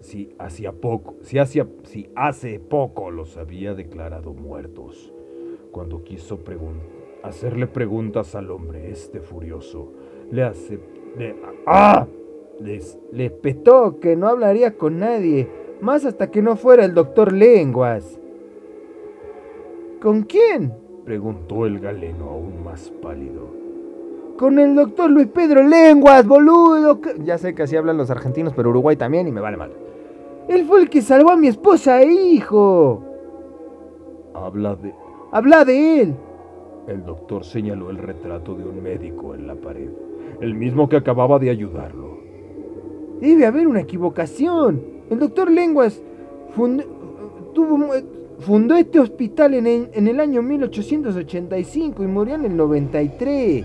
[0.00, 1.38] si hacía poco, si,
[1.84, 5.12] si hace poco los había declarado muertos.
[5.72, 6.38] Cuando quiso
[7.22, 9.92] hacerle preguntas al hombre, este furioso,
[10.30, 10.78] le hace...
[11.18, 11.34] le-
[11.66, 12.06] ¡Ah!
[12.60, 15.46] Les, Le petó que no hablaría con nadie,
[15.82, 18.18] más hasta que no fuera el doctor Lenguas.
[20.06, 20.72] ¿Con quién?
[21.04, 23.48] preguntó el galeno aún más pálido.
[24.38, 27.00] Con el doctor Luis Pedro Lenguas, boludo.
[27.24, 29.72] Ya sé que así hablan los argentinos, pero Uruguay también y me vale mal.
[30.46, 33.02] Él fue el que salvó a mi esposa e hijo.
[34.32, 34.94] Habla de...
[35.32, 36.14] Habla de él.
[36.86, 39.90] El doctor señaló el retrato de un médico en la pared,
[40.40, 42.16] el mismo que acababa de ayudarlo.
[43.20, 44.80] Debe haber una equivocación.
[45.10, 46.00] El doctor Lenguas
[46.56, 46.86] fund-
[47.54, 47.88] tuvo-
[48.40, 53.64] fundó este hospital en el, en el año 1885 y murió en el 93.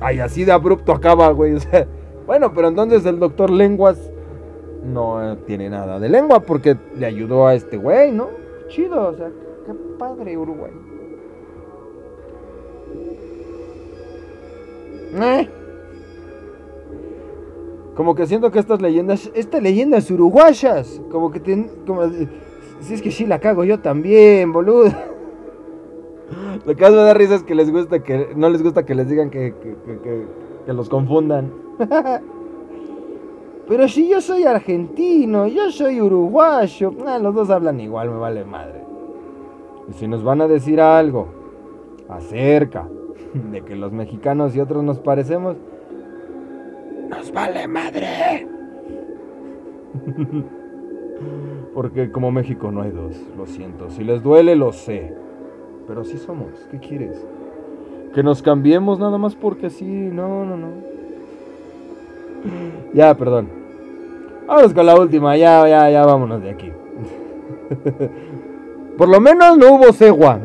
[0.00, 1.54] Ay, así de abrupto acaba, güey.
[1.54, 1.86] o sea,
[2.26, 3.98] bueno, pero entonces el doctor Lenguas
[4.84, 8.28] no tiene nada de lengua porque le ayudó a este güey, ¿no?
[8.68, 9.30] Chido, o sea,
[9.66, 10.72] qué padre Uruguay.
[15.20, 15.48] Eh.
[17.96, 22.02] Como que siento que estas leyendas, estas leyendas uruguayas, como que como,
[22.80, 24.90] si es que sí la cago yo también, boludo.
[26.64, 28.94] Lo que más me da risa es que les gusta que, no les gusta que
[28.94, 31.50] les digan que, que, que- los confundan.
[33.66, 38.44] Pero si yo soy argentino, yo soy uruguayo, ah, los dos hablan igual, me vale
[38.44, 38.84] madre.
[39.88, 41.26] Y si nos van a decir algo
[42.08, 42.86] acerca
[43.50, 45.56] de que los mexicanos y otros nos parecemos,
[47.08, 48.46] nos vale madre.
[51.74, 53.90] Porque como México no hay dos, lo siento.
[53.90, 55.14] Si les duele, lo sé.
[55.86, 57.24] Pero así somos, ¿qué quieres?
[58.14, 60.68] Que nos cambiemos nada más porque sí, no, no, no.
[62.92, 63.48] Ya, perdón.
[64.46, 66.72] Vamos con la última, ya, ya, ya, vámonos de aquí.
[68.98, 70.40] Por lo menos no hubo cegua.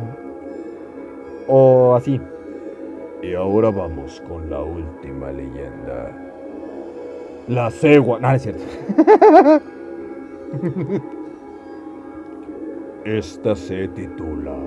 [1.47, 2.21] O así.
[3.23, 6.11] Y ahora vamos con la última leyenda.
[7.47, 8.19] La cegua.
[8.19, 8.63] No, no es cierto.
[13.05, 14.57] Esta se titula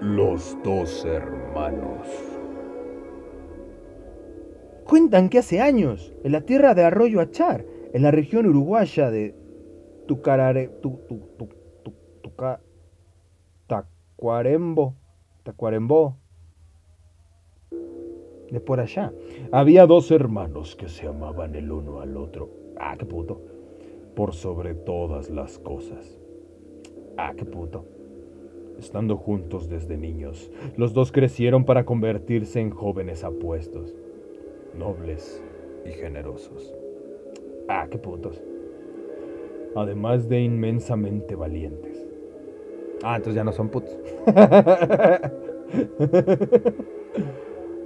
[0.00, 2.06] Los dos hermanos.
[4.84, 9.34] Cuentan que hace años, en la tierra de Arroyo Achar, en la región uruguaya de
[10.06, 11.48] Tucarare, tu, tu, tu,
[13.66, 14.94] Tacuarembo,
[15.42, 16.18] Tacuarembó,
[18.54, 19.12] de por allá,
[19.50, 22.50] Había dos hermanos que se amaban el uno al otro.
[22.78, 23.40] ah, qué puto,
[24.14, 26.16] por sobre todas las cosas.
[27.16, 27.84] Ah, qué puto.
[28.78, 33.92] Estando juntos desde niños, los dos crecieron para convertirse en jóvenes apuestos,
[34.78, 35.42] nobles
[35.84, 36.72] y generosos.
[37.68, 38.40] Ah, qué putos.
[39.74, 42.06] Además de inmensamente valientes.
[43.02, 43.98] Ah, entonces ya no son putos.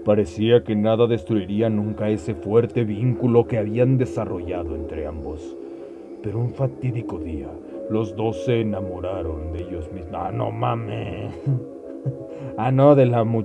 [0.08, 5.54] Parecía que nada destruiría nunca ese fuerte vínculo que habían desarrollado entre ambos.
[6.22, 7.50] Pero un fatídico día,
[7.90, 10.14] los dos se enamoraron de ellos mismos.
[10.14, 11.34] Ah, no mames.
[12.56, 13.44] ah, no, de la mu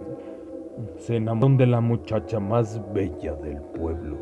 [1.00, 4.16] se enamoraron de la muchacha más bella del pueblo.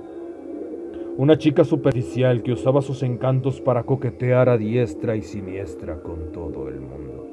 [1.17, 6.69] Una chica superficial que usaba sus encantos para coquetear a diestra y siniestra con todo
[6.69, 7.30] el mundo.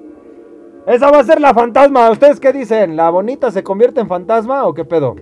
[0.89, 2.11] Esa va a ser la fantasma.
[2.11, 2.97] ¿Ustedes qué dicen?
[2.97, 5.17] ¿La bonita se convierte en fantasma o qué pedo?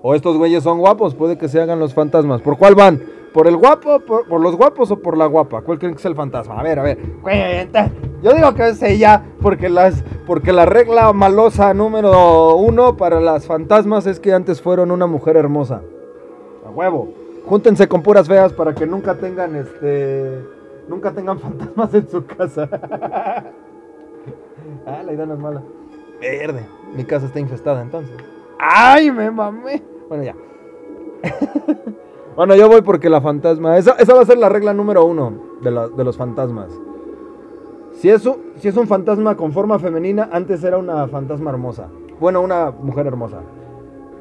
[0.00, 2.40] O estos güeyes son guapos, puede que se hagan los fantasmas.
[2.40, 3.02] ¿Por cuál van?
[3.34, 5.60] ¿Por el guapo, por, los guapos o por la guapa?
[5.60, 6.58] ¿Cuál creen que es el fantasma?
[6.58, 6.98] A ver, a ver.
[8.22, 9.70] Yo digo que es ella, porque,
[10.26, 15.36] porque la regla malosa número uno para las fantasmas es que antes fueron una mujer
[15.36, 15.82] hermosa.
[16.66, 17.12] A huevo.
[17.44, 20.42] Júntense con puras feas para que nunca tengan este.
[20.88, 22.70] Nunca tengan fantasmas en su casa.
[24.86, 25.62] Ah, la idea no es mala.
[26.20, 26.66] Verde.
[26.94, 28.16] Mi casa está infestada entonces.
[28.58, 29.82] ¡Ay, me mamé!
[30.08, 30.34] Bueno, ya.
[32.36, 33.78] Bueno, yo voy porque la fantasma.
[33.78, 36.68] Esa, va a ser la regla número uno de, los fantasmas.
[37.92, 41.86] Si es, si es un fantasma con forma femenina, antes era una fantasma hermosa.
[42.18, 43.38] Bueno, una mujer hermosa.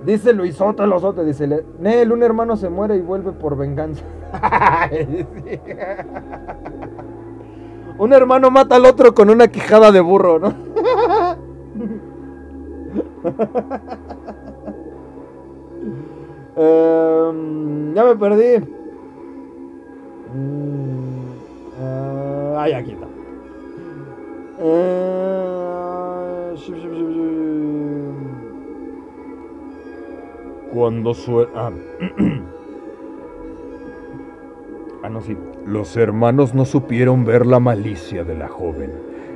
[0.05, 4.03] Dice Luisote Losote, dice, Nel, un hermano se muere y vuelve por venganza.
[7.98, 10.54] un hermano mata al otro con una quijada de burro, ¿no?
[16.56, 18.64] Em, ya me perdí.
[21.80, 23.08] Eh, ay, aquí está.
[24.60, 24.94] Eh,
[30.74, 31.50] Cuando suena.
[31.56, 31.72] Ah.
[35.04, 35.38] ah, no, sí.
[35.66, 38.91] Los hermanos no supieron ver la malicia de la joven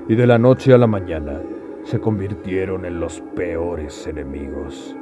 [0.10, 1.40] y de la noche a la mañana
[1.84, 4.94] se convirtieron en los peores enemigos.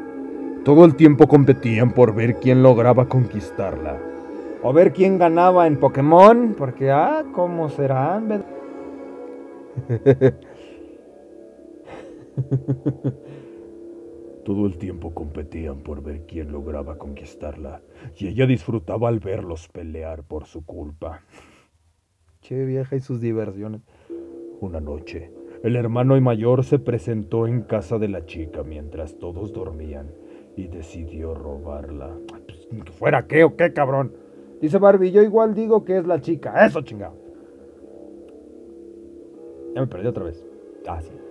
[0.64, 3.98] Todo el tiempo competían por ver quién lograba conquistarla.
[4.62, 8.46] O ver quién ganaba en Pokémon, porque, ah, ¿cómo serán?
[14.46, 17.82] Todo el tiempo competían por ver quién lograba conquistarla,
[18.16, 21.22] y ella disfrutaba al verlos pelear por su culpa.
[22.42, 23.82] Che vieja y sus diversiones.
[24.62, 25.32] Una noche,
[25.64, 30.12] el hermano mayor se presentó en casa de la chica mientras todos dormían
[30.56, 32.16] y decidió robarla.
[32.28, 34.14] Pues, ¿Fuera qué o qué, cabrón?
[34.62, 36.64] Dice Barbie, yo igual digo que es la chica.
[36.64, 37.16] Eso, chingado.
[39.74, 40.46] Ya me perdí otra vez.
[40.88, 41.25] Ah, sí.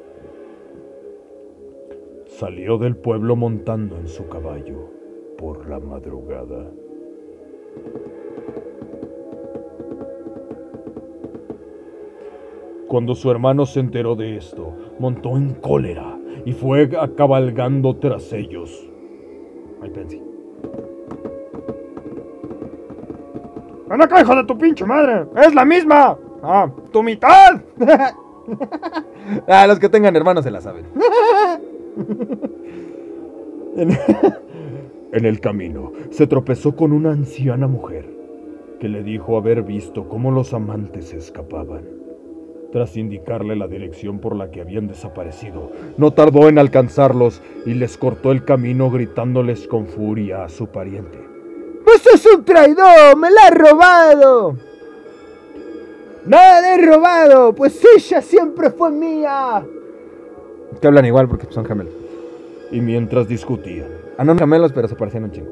[2.39, 4.91] Salió del pueblo montando en su caballo
[5.39, 6.68] por la madrugada.
[12.89, 18.85] Cuando su hermano se enteró de esto, montó en cólera y fue cabalgando tras ellos.
[19.80, 20.20] Ay, pensé.
[23.89, 25.24] ¡Ven acá, hijo de tu pinche madre!
[25.37, 26.18] ¡Es la misma!
[26.43, 26.68] ¡Ah!
[26.91, 27.61] ¡Tu mitad!
[29.47, 30.87] ah, los que tengan hermanos se la saben.
[35.12, 38.07] en el camino se tropezó con una anciana mujer
[38.79, 41.83] que le dijo haber visto cómo los amantes se escapaban.
[42.72, 47.97] Tras indicarle la dirección por la que habían desaparecido, no tardó en alcanzarlos y les
[47.97, 51.18] cortó el camino gritándoles con furia a su pariente.
[51.85, 53.16] ¡Pues es un traidor!
[53.16, 54.57] ¡Me la ha robado!
[56.27, 57.55] ¡Nada he robado!
[57.55, 59.64] ¡Pues ella siempre fue mía!
[60.81, 62.03] Te hablan igual porque son gemelos.
[62.70, 63.88] Y mientras discutían.
[64.18, 65.50] Ah, no gemelos, pero se parecían un chingo.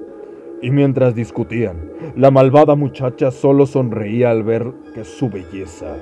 [0.61, 5.97] Y mientras discutían, la malvada muchacha solo sonreía al ver que su belleza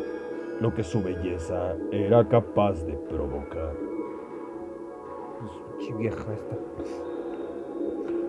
[0.60, 3.72] lo que su belleza era capaz de provocar.
[5.80, 6.56] Che vieja esta.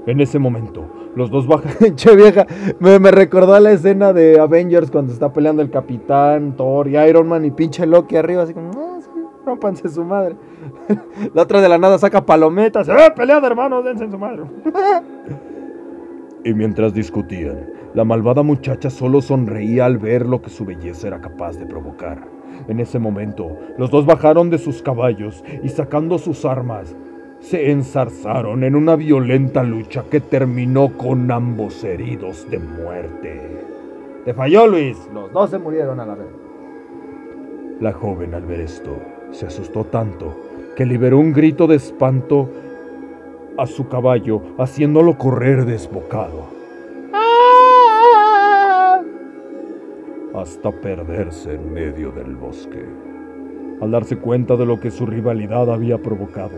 [0.08, 1.96] En ese momento, los dos bajan.
[1.96, 2.48] che vieja,
[2.80, 7.28] me, recordó a la escena de Avengers cuando está peleando el Capitán, Thor y Iron
[7.28, 8.72] Man y pinche Loki arriba, así como,
[9.46, 10.36] rompanse su madre.
[11.34, 14.44] la otra de la nada saca palometas, ¡eh, pelead hermanos, dense en su madre!
[16.44, 21.22] y mientras discutían, la malvada muchacha solo sonreía al ver lo que su belleza era
[21.22, 22.28] capaz de provocar.
[22.68, 26.96] En ese momento, los dos bajaron de sus caballos y sacando sus armas,
[27.40, 33.66] se enzarzaron en una violenta lucha que terminó con ambos heridos de muerte.
[34.26, 35.10] Te falló, Luis.
[35.12, 36.28] Los dos se murieron a la vez.
[37.80, 38.96] La joven al ver esto
[39.32, 40.36] se asustó tanto
[40.76, 42.50] que liberó un grito de espanto
[43.58, 46.62] a su caballo, haciéndolo correr desbocado.
[50.42, 52.86] hasta perderse en medio del bosque,
[53.82, 56.58] al darse cuenta de lo que su rivalidad había provocado.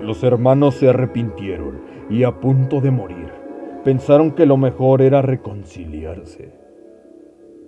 [0.00, 3.30] Los hermanos se arrepintieron y a punto de morir,
[3.84, 6.52] pensaron que lo mejor era reconciliarse.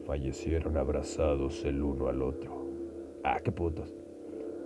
[0.07, 2.58] Fallecieron abrazados el uno al otro.
[3.25, 3.95] Ah, qué putos.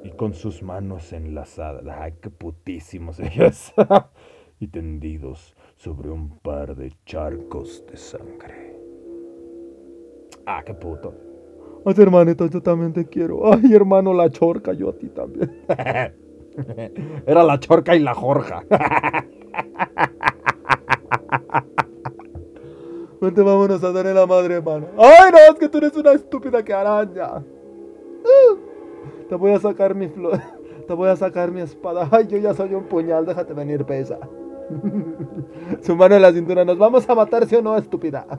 [0.04, 1.84] Y con sus manos enlazadas.
[1.86, 3.72] Ay, qué putísimos ellos.
[4.60, 8.76] y tendidos sobre un par de charcos de sangre.
[10.46, 11.14] Ah, qué puto.
[11.84, 13.52] Ay, hermanito, yo también te quiero.
[13.52, 15.64] Ay, hermano, la chorca, yo a ti también.
[17.26, 18.64] Era la chorca y la jorja.
[23.20, 24.88] Vente, vámonos a darle la madre, hermano.
[24.98, 27.42] Ay, no, es que tú eres una estúpida que araña.
[29.28, 30.38] Te voy a sacar mi flor.
[30.86, 32.08] Te voy a sacar mi espada.
[32.10, 34.18] Ay, yo ya soy un puñal, déjate venir, pesa.
[35.82, 36.64] Su mano en la cintura.
[36.64, 38.26] ¿Nos vamos a matar, sí o no, estúpida?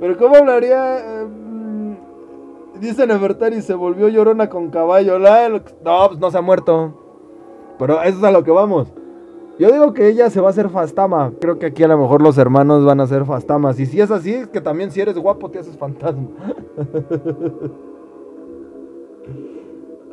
[0.00, 0.98] Pero ¿cómo hablaría?
[0.98, 1.26] Eh,
[2.80, 5.18] dice Nefertari se volvió llorona con caballo.
[5.18, 6.94] no, pues no se ha muerto.
[7.78, 8.92] Pero eso es a lo que vamos.
[9.58, 11.32] Yo digo que ella se va a hacer fastama.
[11.40, 13.78] Creo que aquí a lo mejor los hermanos van a ser fastamas.
[13.78, 16.28] Y si es así, es que también si eres guapo te haces fantasma.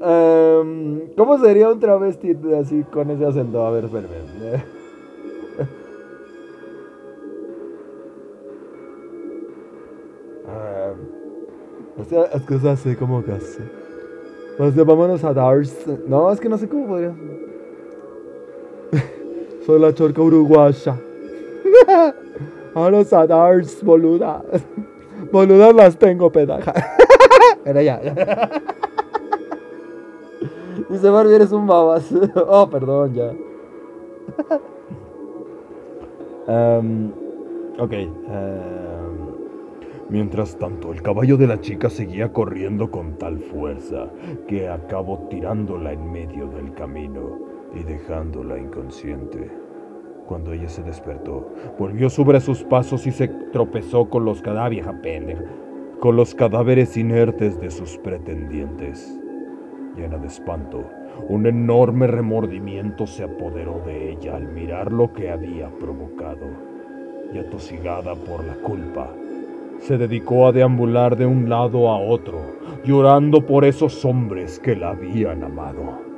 [0.02, 3.66] Em, ¿Cómo sería un travesti así con ese acento?
[3.66, 4.64] A ver, espérame.
[12.10, 13.62] Sea, es que se hace como que hace.
[14.58, 15.86] O sea, vámonos a Dars.
[16.08, 17.14] No, es que no sé cómo podría.
[19.66, 20.96] Soy la chorca uruguaya.
[22.74, 24.44] Vámonos a Dars, boluda.
[25.32, 26.74] Boludas las tengo, pedaja.
[27.66, 28.00] Era ya.
[30.90, 32.10] Dice Barbie, eres un babas.
[32.48, 33.34] Oh, perdón, ya.
[36.48, 37.12] um,
[37.78, 37.94] ok.
[38.28, 38.90] Uh,
[40.10, 44.10] Mientras tanto, el caballo de la chica seguía corriendo con tal fuerza
[44.48, 49.50] que acabó tirándola en medio del camino y dejándola inconsciente.
[50.28, 54.86] Cuando ella se despertó, volvió sobre sus pasos y se tropezó con los cadáveres,
[56.00, 59.20] con los cadáveres inertes de sus pretendientes.
[59.96, 60.84] Llena de espanto,
[61.28, 66.46] un enorme remordimiento se apoderó de ella al mirar lo que había provocado,
[67.34, 69.10] y atosigada por la culpa,
[69.80, 72.40] se dedicó a deambular de un lado a otro,
[72.84, 76.09] llorando por esos hombres que la habían amado.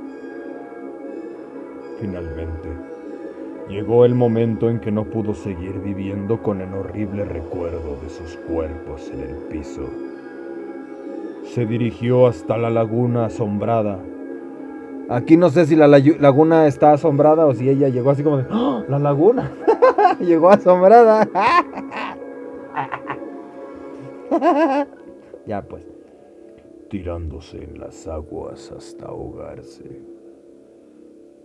[2.01, 2.69] Finalmente,
[3.69, 8.37] llegó el momento en que no pudo seguir viviendo con el horrible recuerdo de sus
[8.37, 9.87] cuerpos en el piso.
[11.45, 13.99] Se dirigió hasta la laguna asombrada.
[15.09, 18.45] Aquí no sé si la laguna está asombrada o si ella llegó así como de,
[18.51, 19.51] ¡Oh, la laguna.
[20.19, 21.29] llegó asombrada.
[25.45, 25.85] ya pues.
[26.89, 30.11] Tirándose en las aguas hasta ahogarse.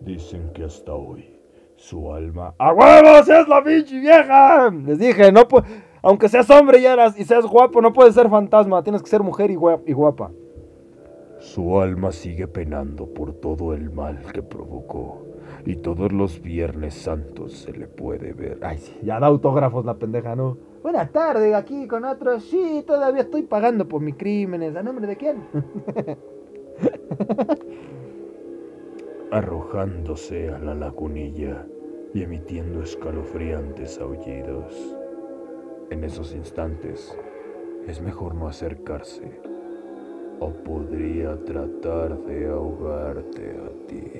[0.00, 1.36] Dicen que hasta hoy
[1.76, 2.54] su alma.
[2.58, 3.28] ¡A huevos!
[3.28, 4.70] ¡Es la pinche vieja!
[4.70, 5.42] Les dije, no
[6.02, 8.82] Aunque seas hombre y, eras, y seas guapo, no puedes ser fantasma.
[8.82, 10.30] Tienes que ser mujer y, y guapa.
[11.38, 15.22] Su alma sigue penando por todo el mal que provocó.
[15.64, 18.58] Y todos los viernes santos se le puede ver.
[18.62, 20.56] Ay, sí, ya da autógrafos la pendeja, ¿no?
[20.82, 22.38] Buenas tardes, aquí con otro.
[22.40, 24.76] Sí, todavía estoy pagando por mis crímenes.
[24.76, 25.44] ¿A nombre de quién?
[29.30, 31.66] Arrojándose a la lagunilla
[32.14, 34.96] y emitiendo escalofriantes aullidos.
[35.90, 37.16] En esos instantes
[37.88, 39.40] es mejor no acercarse
[40.38, 44.10] o podría tratar de ahogarte a ti.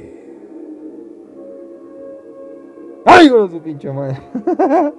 [3.05, 4.19] ¡Ay, su pinche madre!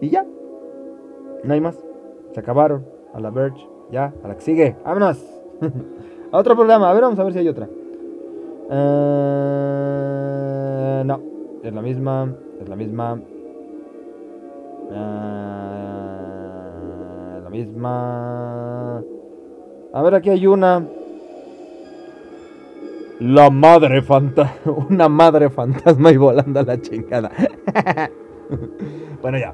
[0.00, 0.24] y ya.
[1.44, 1.78] No hay más.
[2.32, 2.86] Se acabaron.
[3.12, 3.66] A la Verge.
[3.90, 4.76] Ya, a la que sigue.
[4.84, 5.22] ¡Vámonos!
[6.32, 6.90] a otro programa.
[6.90, 7.68] A ver, vamos a ver si hay otra.
[8.70, 8.74] Uh,
[11.04, 11.20] no.
[11.62, 12.34] Es la misma.
[12.60, 13.20] Es la misma.
[14.88, 14.94] Uh,
[17.42, 19.02] la misma.
[19.92, 20.86] A ver, aquí hay una.
[23.18, 24.72] La madre fantasma.
[24.88, 27.32] Una madre fantasma y volando a la chingada.
[29.20, 29.52] bueno, ya.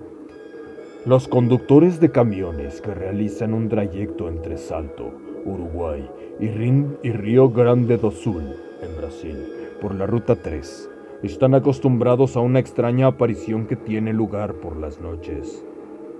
[1.06, 5.12] Los conductores de camiones que realizan un trayecto entre Salto,
[5.44, 6.10] Uruguay
[6.40, 9.36] y, Río Grande do Sul, en Brasil,
[9.80, 10.90] por la ruta 3
[11.22, 15.64] están acostumbrados a una extraña aparición que tiene lugar por las noches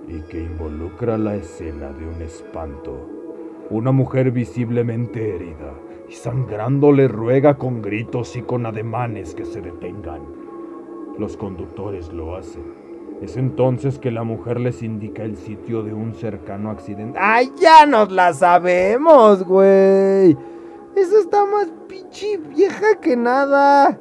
[0.07, 3.07] y que involucra la escena de un espanto.
[3.69, 5.73] Una mujer visiblemente herida
[6.09, 10.21] y sangrando le ruega con gritos y con ademanes que se detengan.
[11.17, 12.63] Los conductores lo hacen.
[13.21, 17.17] Es entonces que la mujer les indica el sitio de un cercano accidente.
[17.21, 20.37] ¡Ay, ya nos la sabemos, güey!
[20.97, 23.95] Eso está más pinche vieja que nada.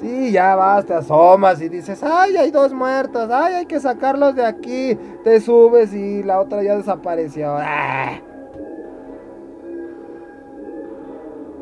[0.00, 4.34] Sí, ya vas, te asomas y dices, ay, hay dos muertos, ay, hay que sacarlos
[4.34, 4.96] de aquí.
[5.24, 7.54] Te subes y la otra ya desapareció.
[7.58, 8.18] ¡Ah!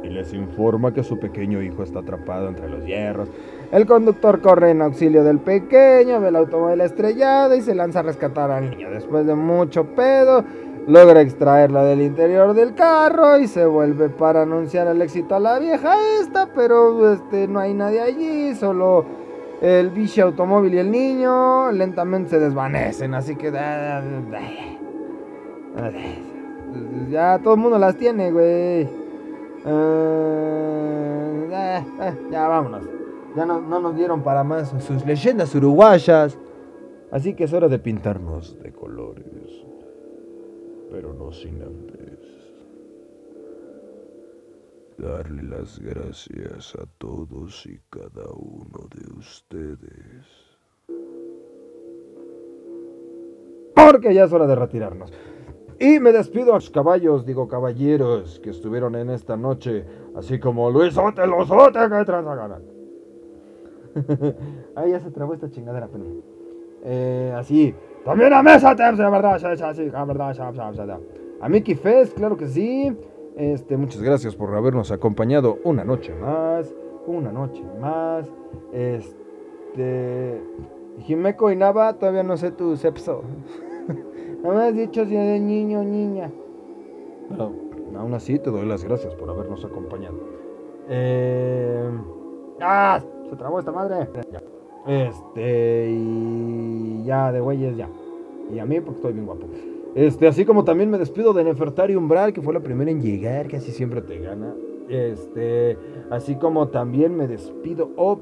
[0.04, 3.28] Y les informa que su pequeño hijo está atrapado entre los hierros.
[3.72, 8.02] El conductor corre en auxilio del pequeño, ve el automóvil estrellado y se lanza a
[8.02, 8.88] rescatar al niño.
[8.90, 10.44] Después de mucho pedo,
[10.86, 15.58] logra extraerla del interior del carro y se vuelve para anunciar el éxito a la
[15.58, 19.04] vieja esta, pero este, no hay nadie allí, solo
[19.60, 23.52] el biche automóvil y el niño lentamente se desvanecen, así que...
[27.10, 28.44] Ya todo el mundo las tiene, güey.
[28.44, 28.88] Eh,
[31.52, 32.82] eh, ya vámonos.
[33.36, 36.38] Ya no, no nos dieron para más sus leyendas uruguayas.
[37.10, 39.35] Así que es hora de pintarnos de colores.
[40.96, 42.18] Pero no sin antes
[44.96, 50.24] darle las gracias a todos y cada uno de ustedes.
[53.74, 55.12] Porque ya es hora de retirarnos.
[55.78, 59.84] Y me despido a los caballos, digo caballeros, que estuvieron en esta noche,
[60.14, 62.62] así como Luis los que ganar.
[64.76, 66.22] Ahí ya se trabó esta chingadera, Penny.
[66.84, 67.74] Eh, así.
[68.06, 71.00] También a Mesa verdad, sí, la verdad,
[71.40, 72.96] A Mickey Fest, claro que sí.
[73.36, 76.72] Este, muchas gracias por habernos acompañado una noche más.
[77.08, 78.30] Una noche más.
[78.72, 80.40] Este.
[81.00, 83.22] Jimeco y Nava, todavía no sé tu sepso.
[84.42, 86.30] No me has dicho si es de niño o niña.
[87.28, 87.52] Pero
[87.96, 90.18] aún así te doy las gracias por habernos acompañado.
[90.88, 91.90] Eh...
[92.60, 93.00] ¡Ah!
[93.28, 94.08] Se trabó esta madre.
[94.30, 94.40] Ya.
[94.86, 95.90] Este.
[95.90, 97.04] Y.
[97.04, 97.88] Ya, de güeyes, ya.
[98.52, 99.46] Y a mí porque estoy bien guapo.
[99.94, 103.48] Este, así como también me despido de Nefertari Umbral, que fue la primera en llegar,
[103.48, 104.54] casi siempre te gana.
[104.88, 105.78] Este,
[106.10, 107.90] así como también me despido.
[107.96, 108.20] Oh,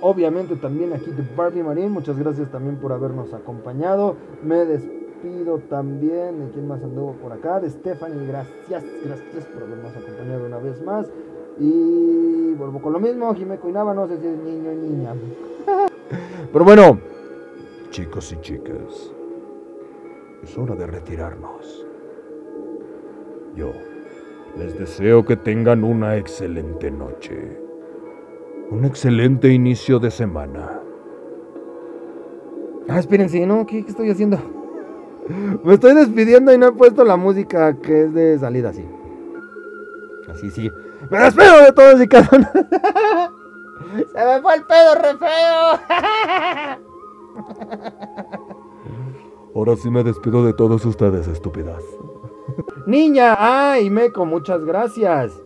[0.00, 4.16] Obviamente también aquí de Barbie Marín, muchas gracias también por habernos acompañado.
[4.42, 5.03] Me despido
[5.68, 10.58] también de quien más anduvo por acá, de Stephanie, gracias, gracias por habernos acompañado una
[10.58, 11.10] vez más.
[11.58, 15.14] Y vuelvo con lo mismo, Jimeco Inaba, no sé si es niño o niña.
[16.52, 16.98] Pero bueno,
[17.90, 19.12] chicos y chicas,
[20.42, 21.86] es hora de retirarnos.
[23.54, 23.72] Yo
[24.58, 27.58] les deseo que tengan una excelente noche.
[28.70, 30.80] Un excelente inicio de semana.
[32.88, 33.64] Ah, espérense, ¿no?
[33.66, 34.63] ¿Qué, estoy haciendo?
[35.28, 38.86] Me estoy despidiendo y no he puesto la música que es de salida así.
[40.30, 40.70] Así, sí.
[41.10, 42.48] ¡Me despido de todos y cada uno!
[44.12, 45.78] ¡Se me fue el pedo re feo!
[49.54, 51.82] Ahora sí me despido de todos ustedes, estúpidas.
[52.86, 55.40] Niña, ay, Meco, muchas gracias.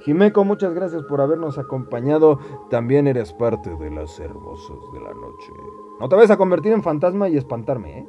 [0.00, 2.38] Jimeco, muchas gracias por habernos acompañado.
[2.70, 5.52] También eres parte de las hermosos de la noche.
[6.00, 8.08] No te vayas a convertir en fantasma y espantarme, ¿eh?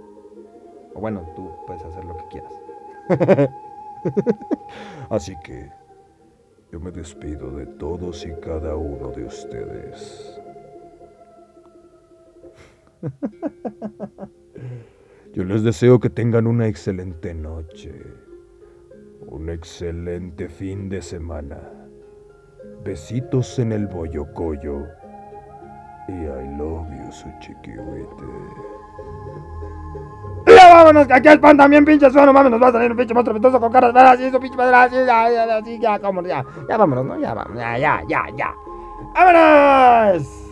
[0.95, 2.53] O bueno, tú puedes hacer lo que quieras.
[5.09, 5.71] Así que
[6.71, 10.39] yo me despido de todos y cada uno de ustedes.
[15.33, 17.91] Yo les deseo que tengan una excelente noche,
[19.27, 21.59] un excelente fin de semana.
[22.83, 24.85] Besitos en el boyocoyo.
[26.07, 28.72] Y I love you, su chiquihuite.
[30.45, 32.91] Ya vámonos, que aquí el pan también pinche suena, no mames, nos va a salir
[32.91, 35.29] un pinche monstruo pintoso con caras ah, raras y eso pinche madre ah, así, ya,
[35.29, 37.19] ya, ya, ya, ya, ya, vámonos, ¿no?
[37.19, 38.53] Ya, vámonos, ya, ya, ya, ya.
[39.13, 40.42] ¡Vámonos!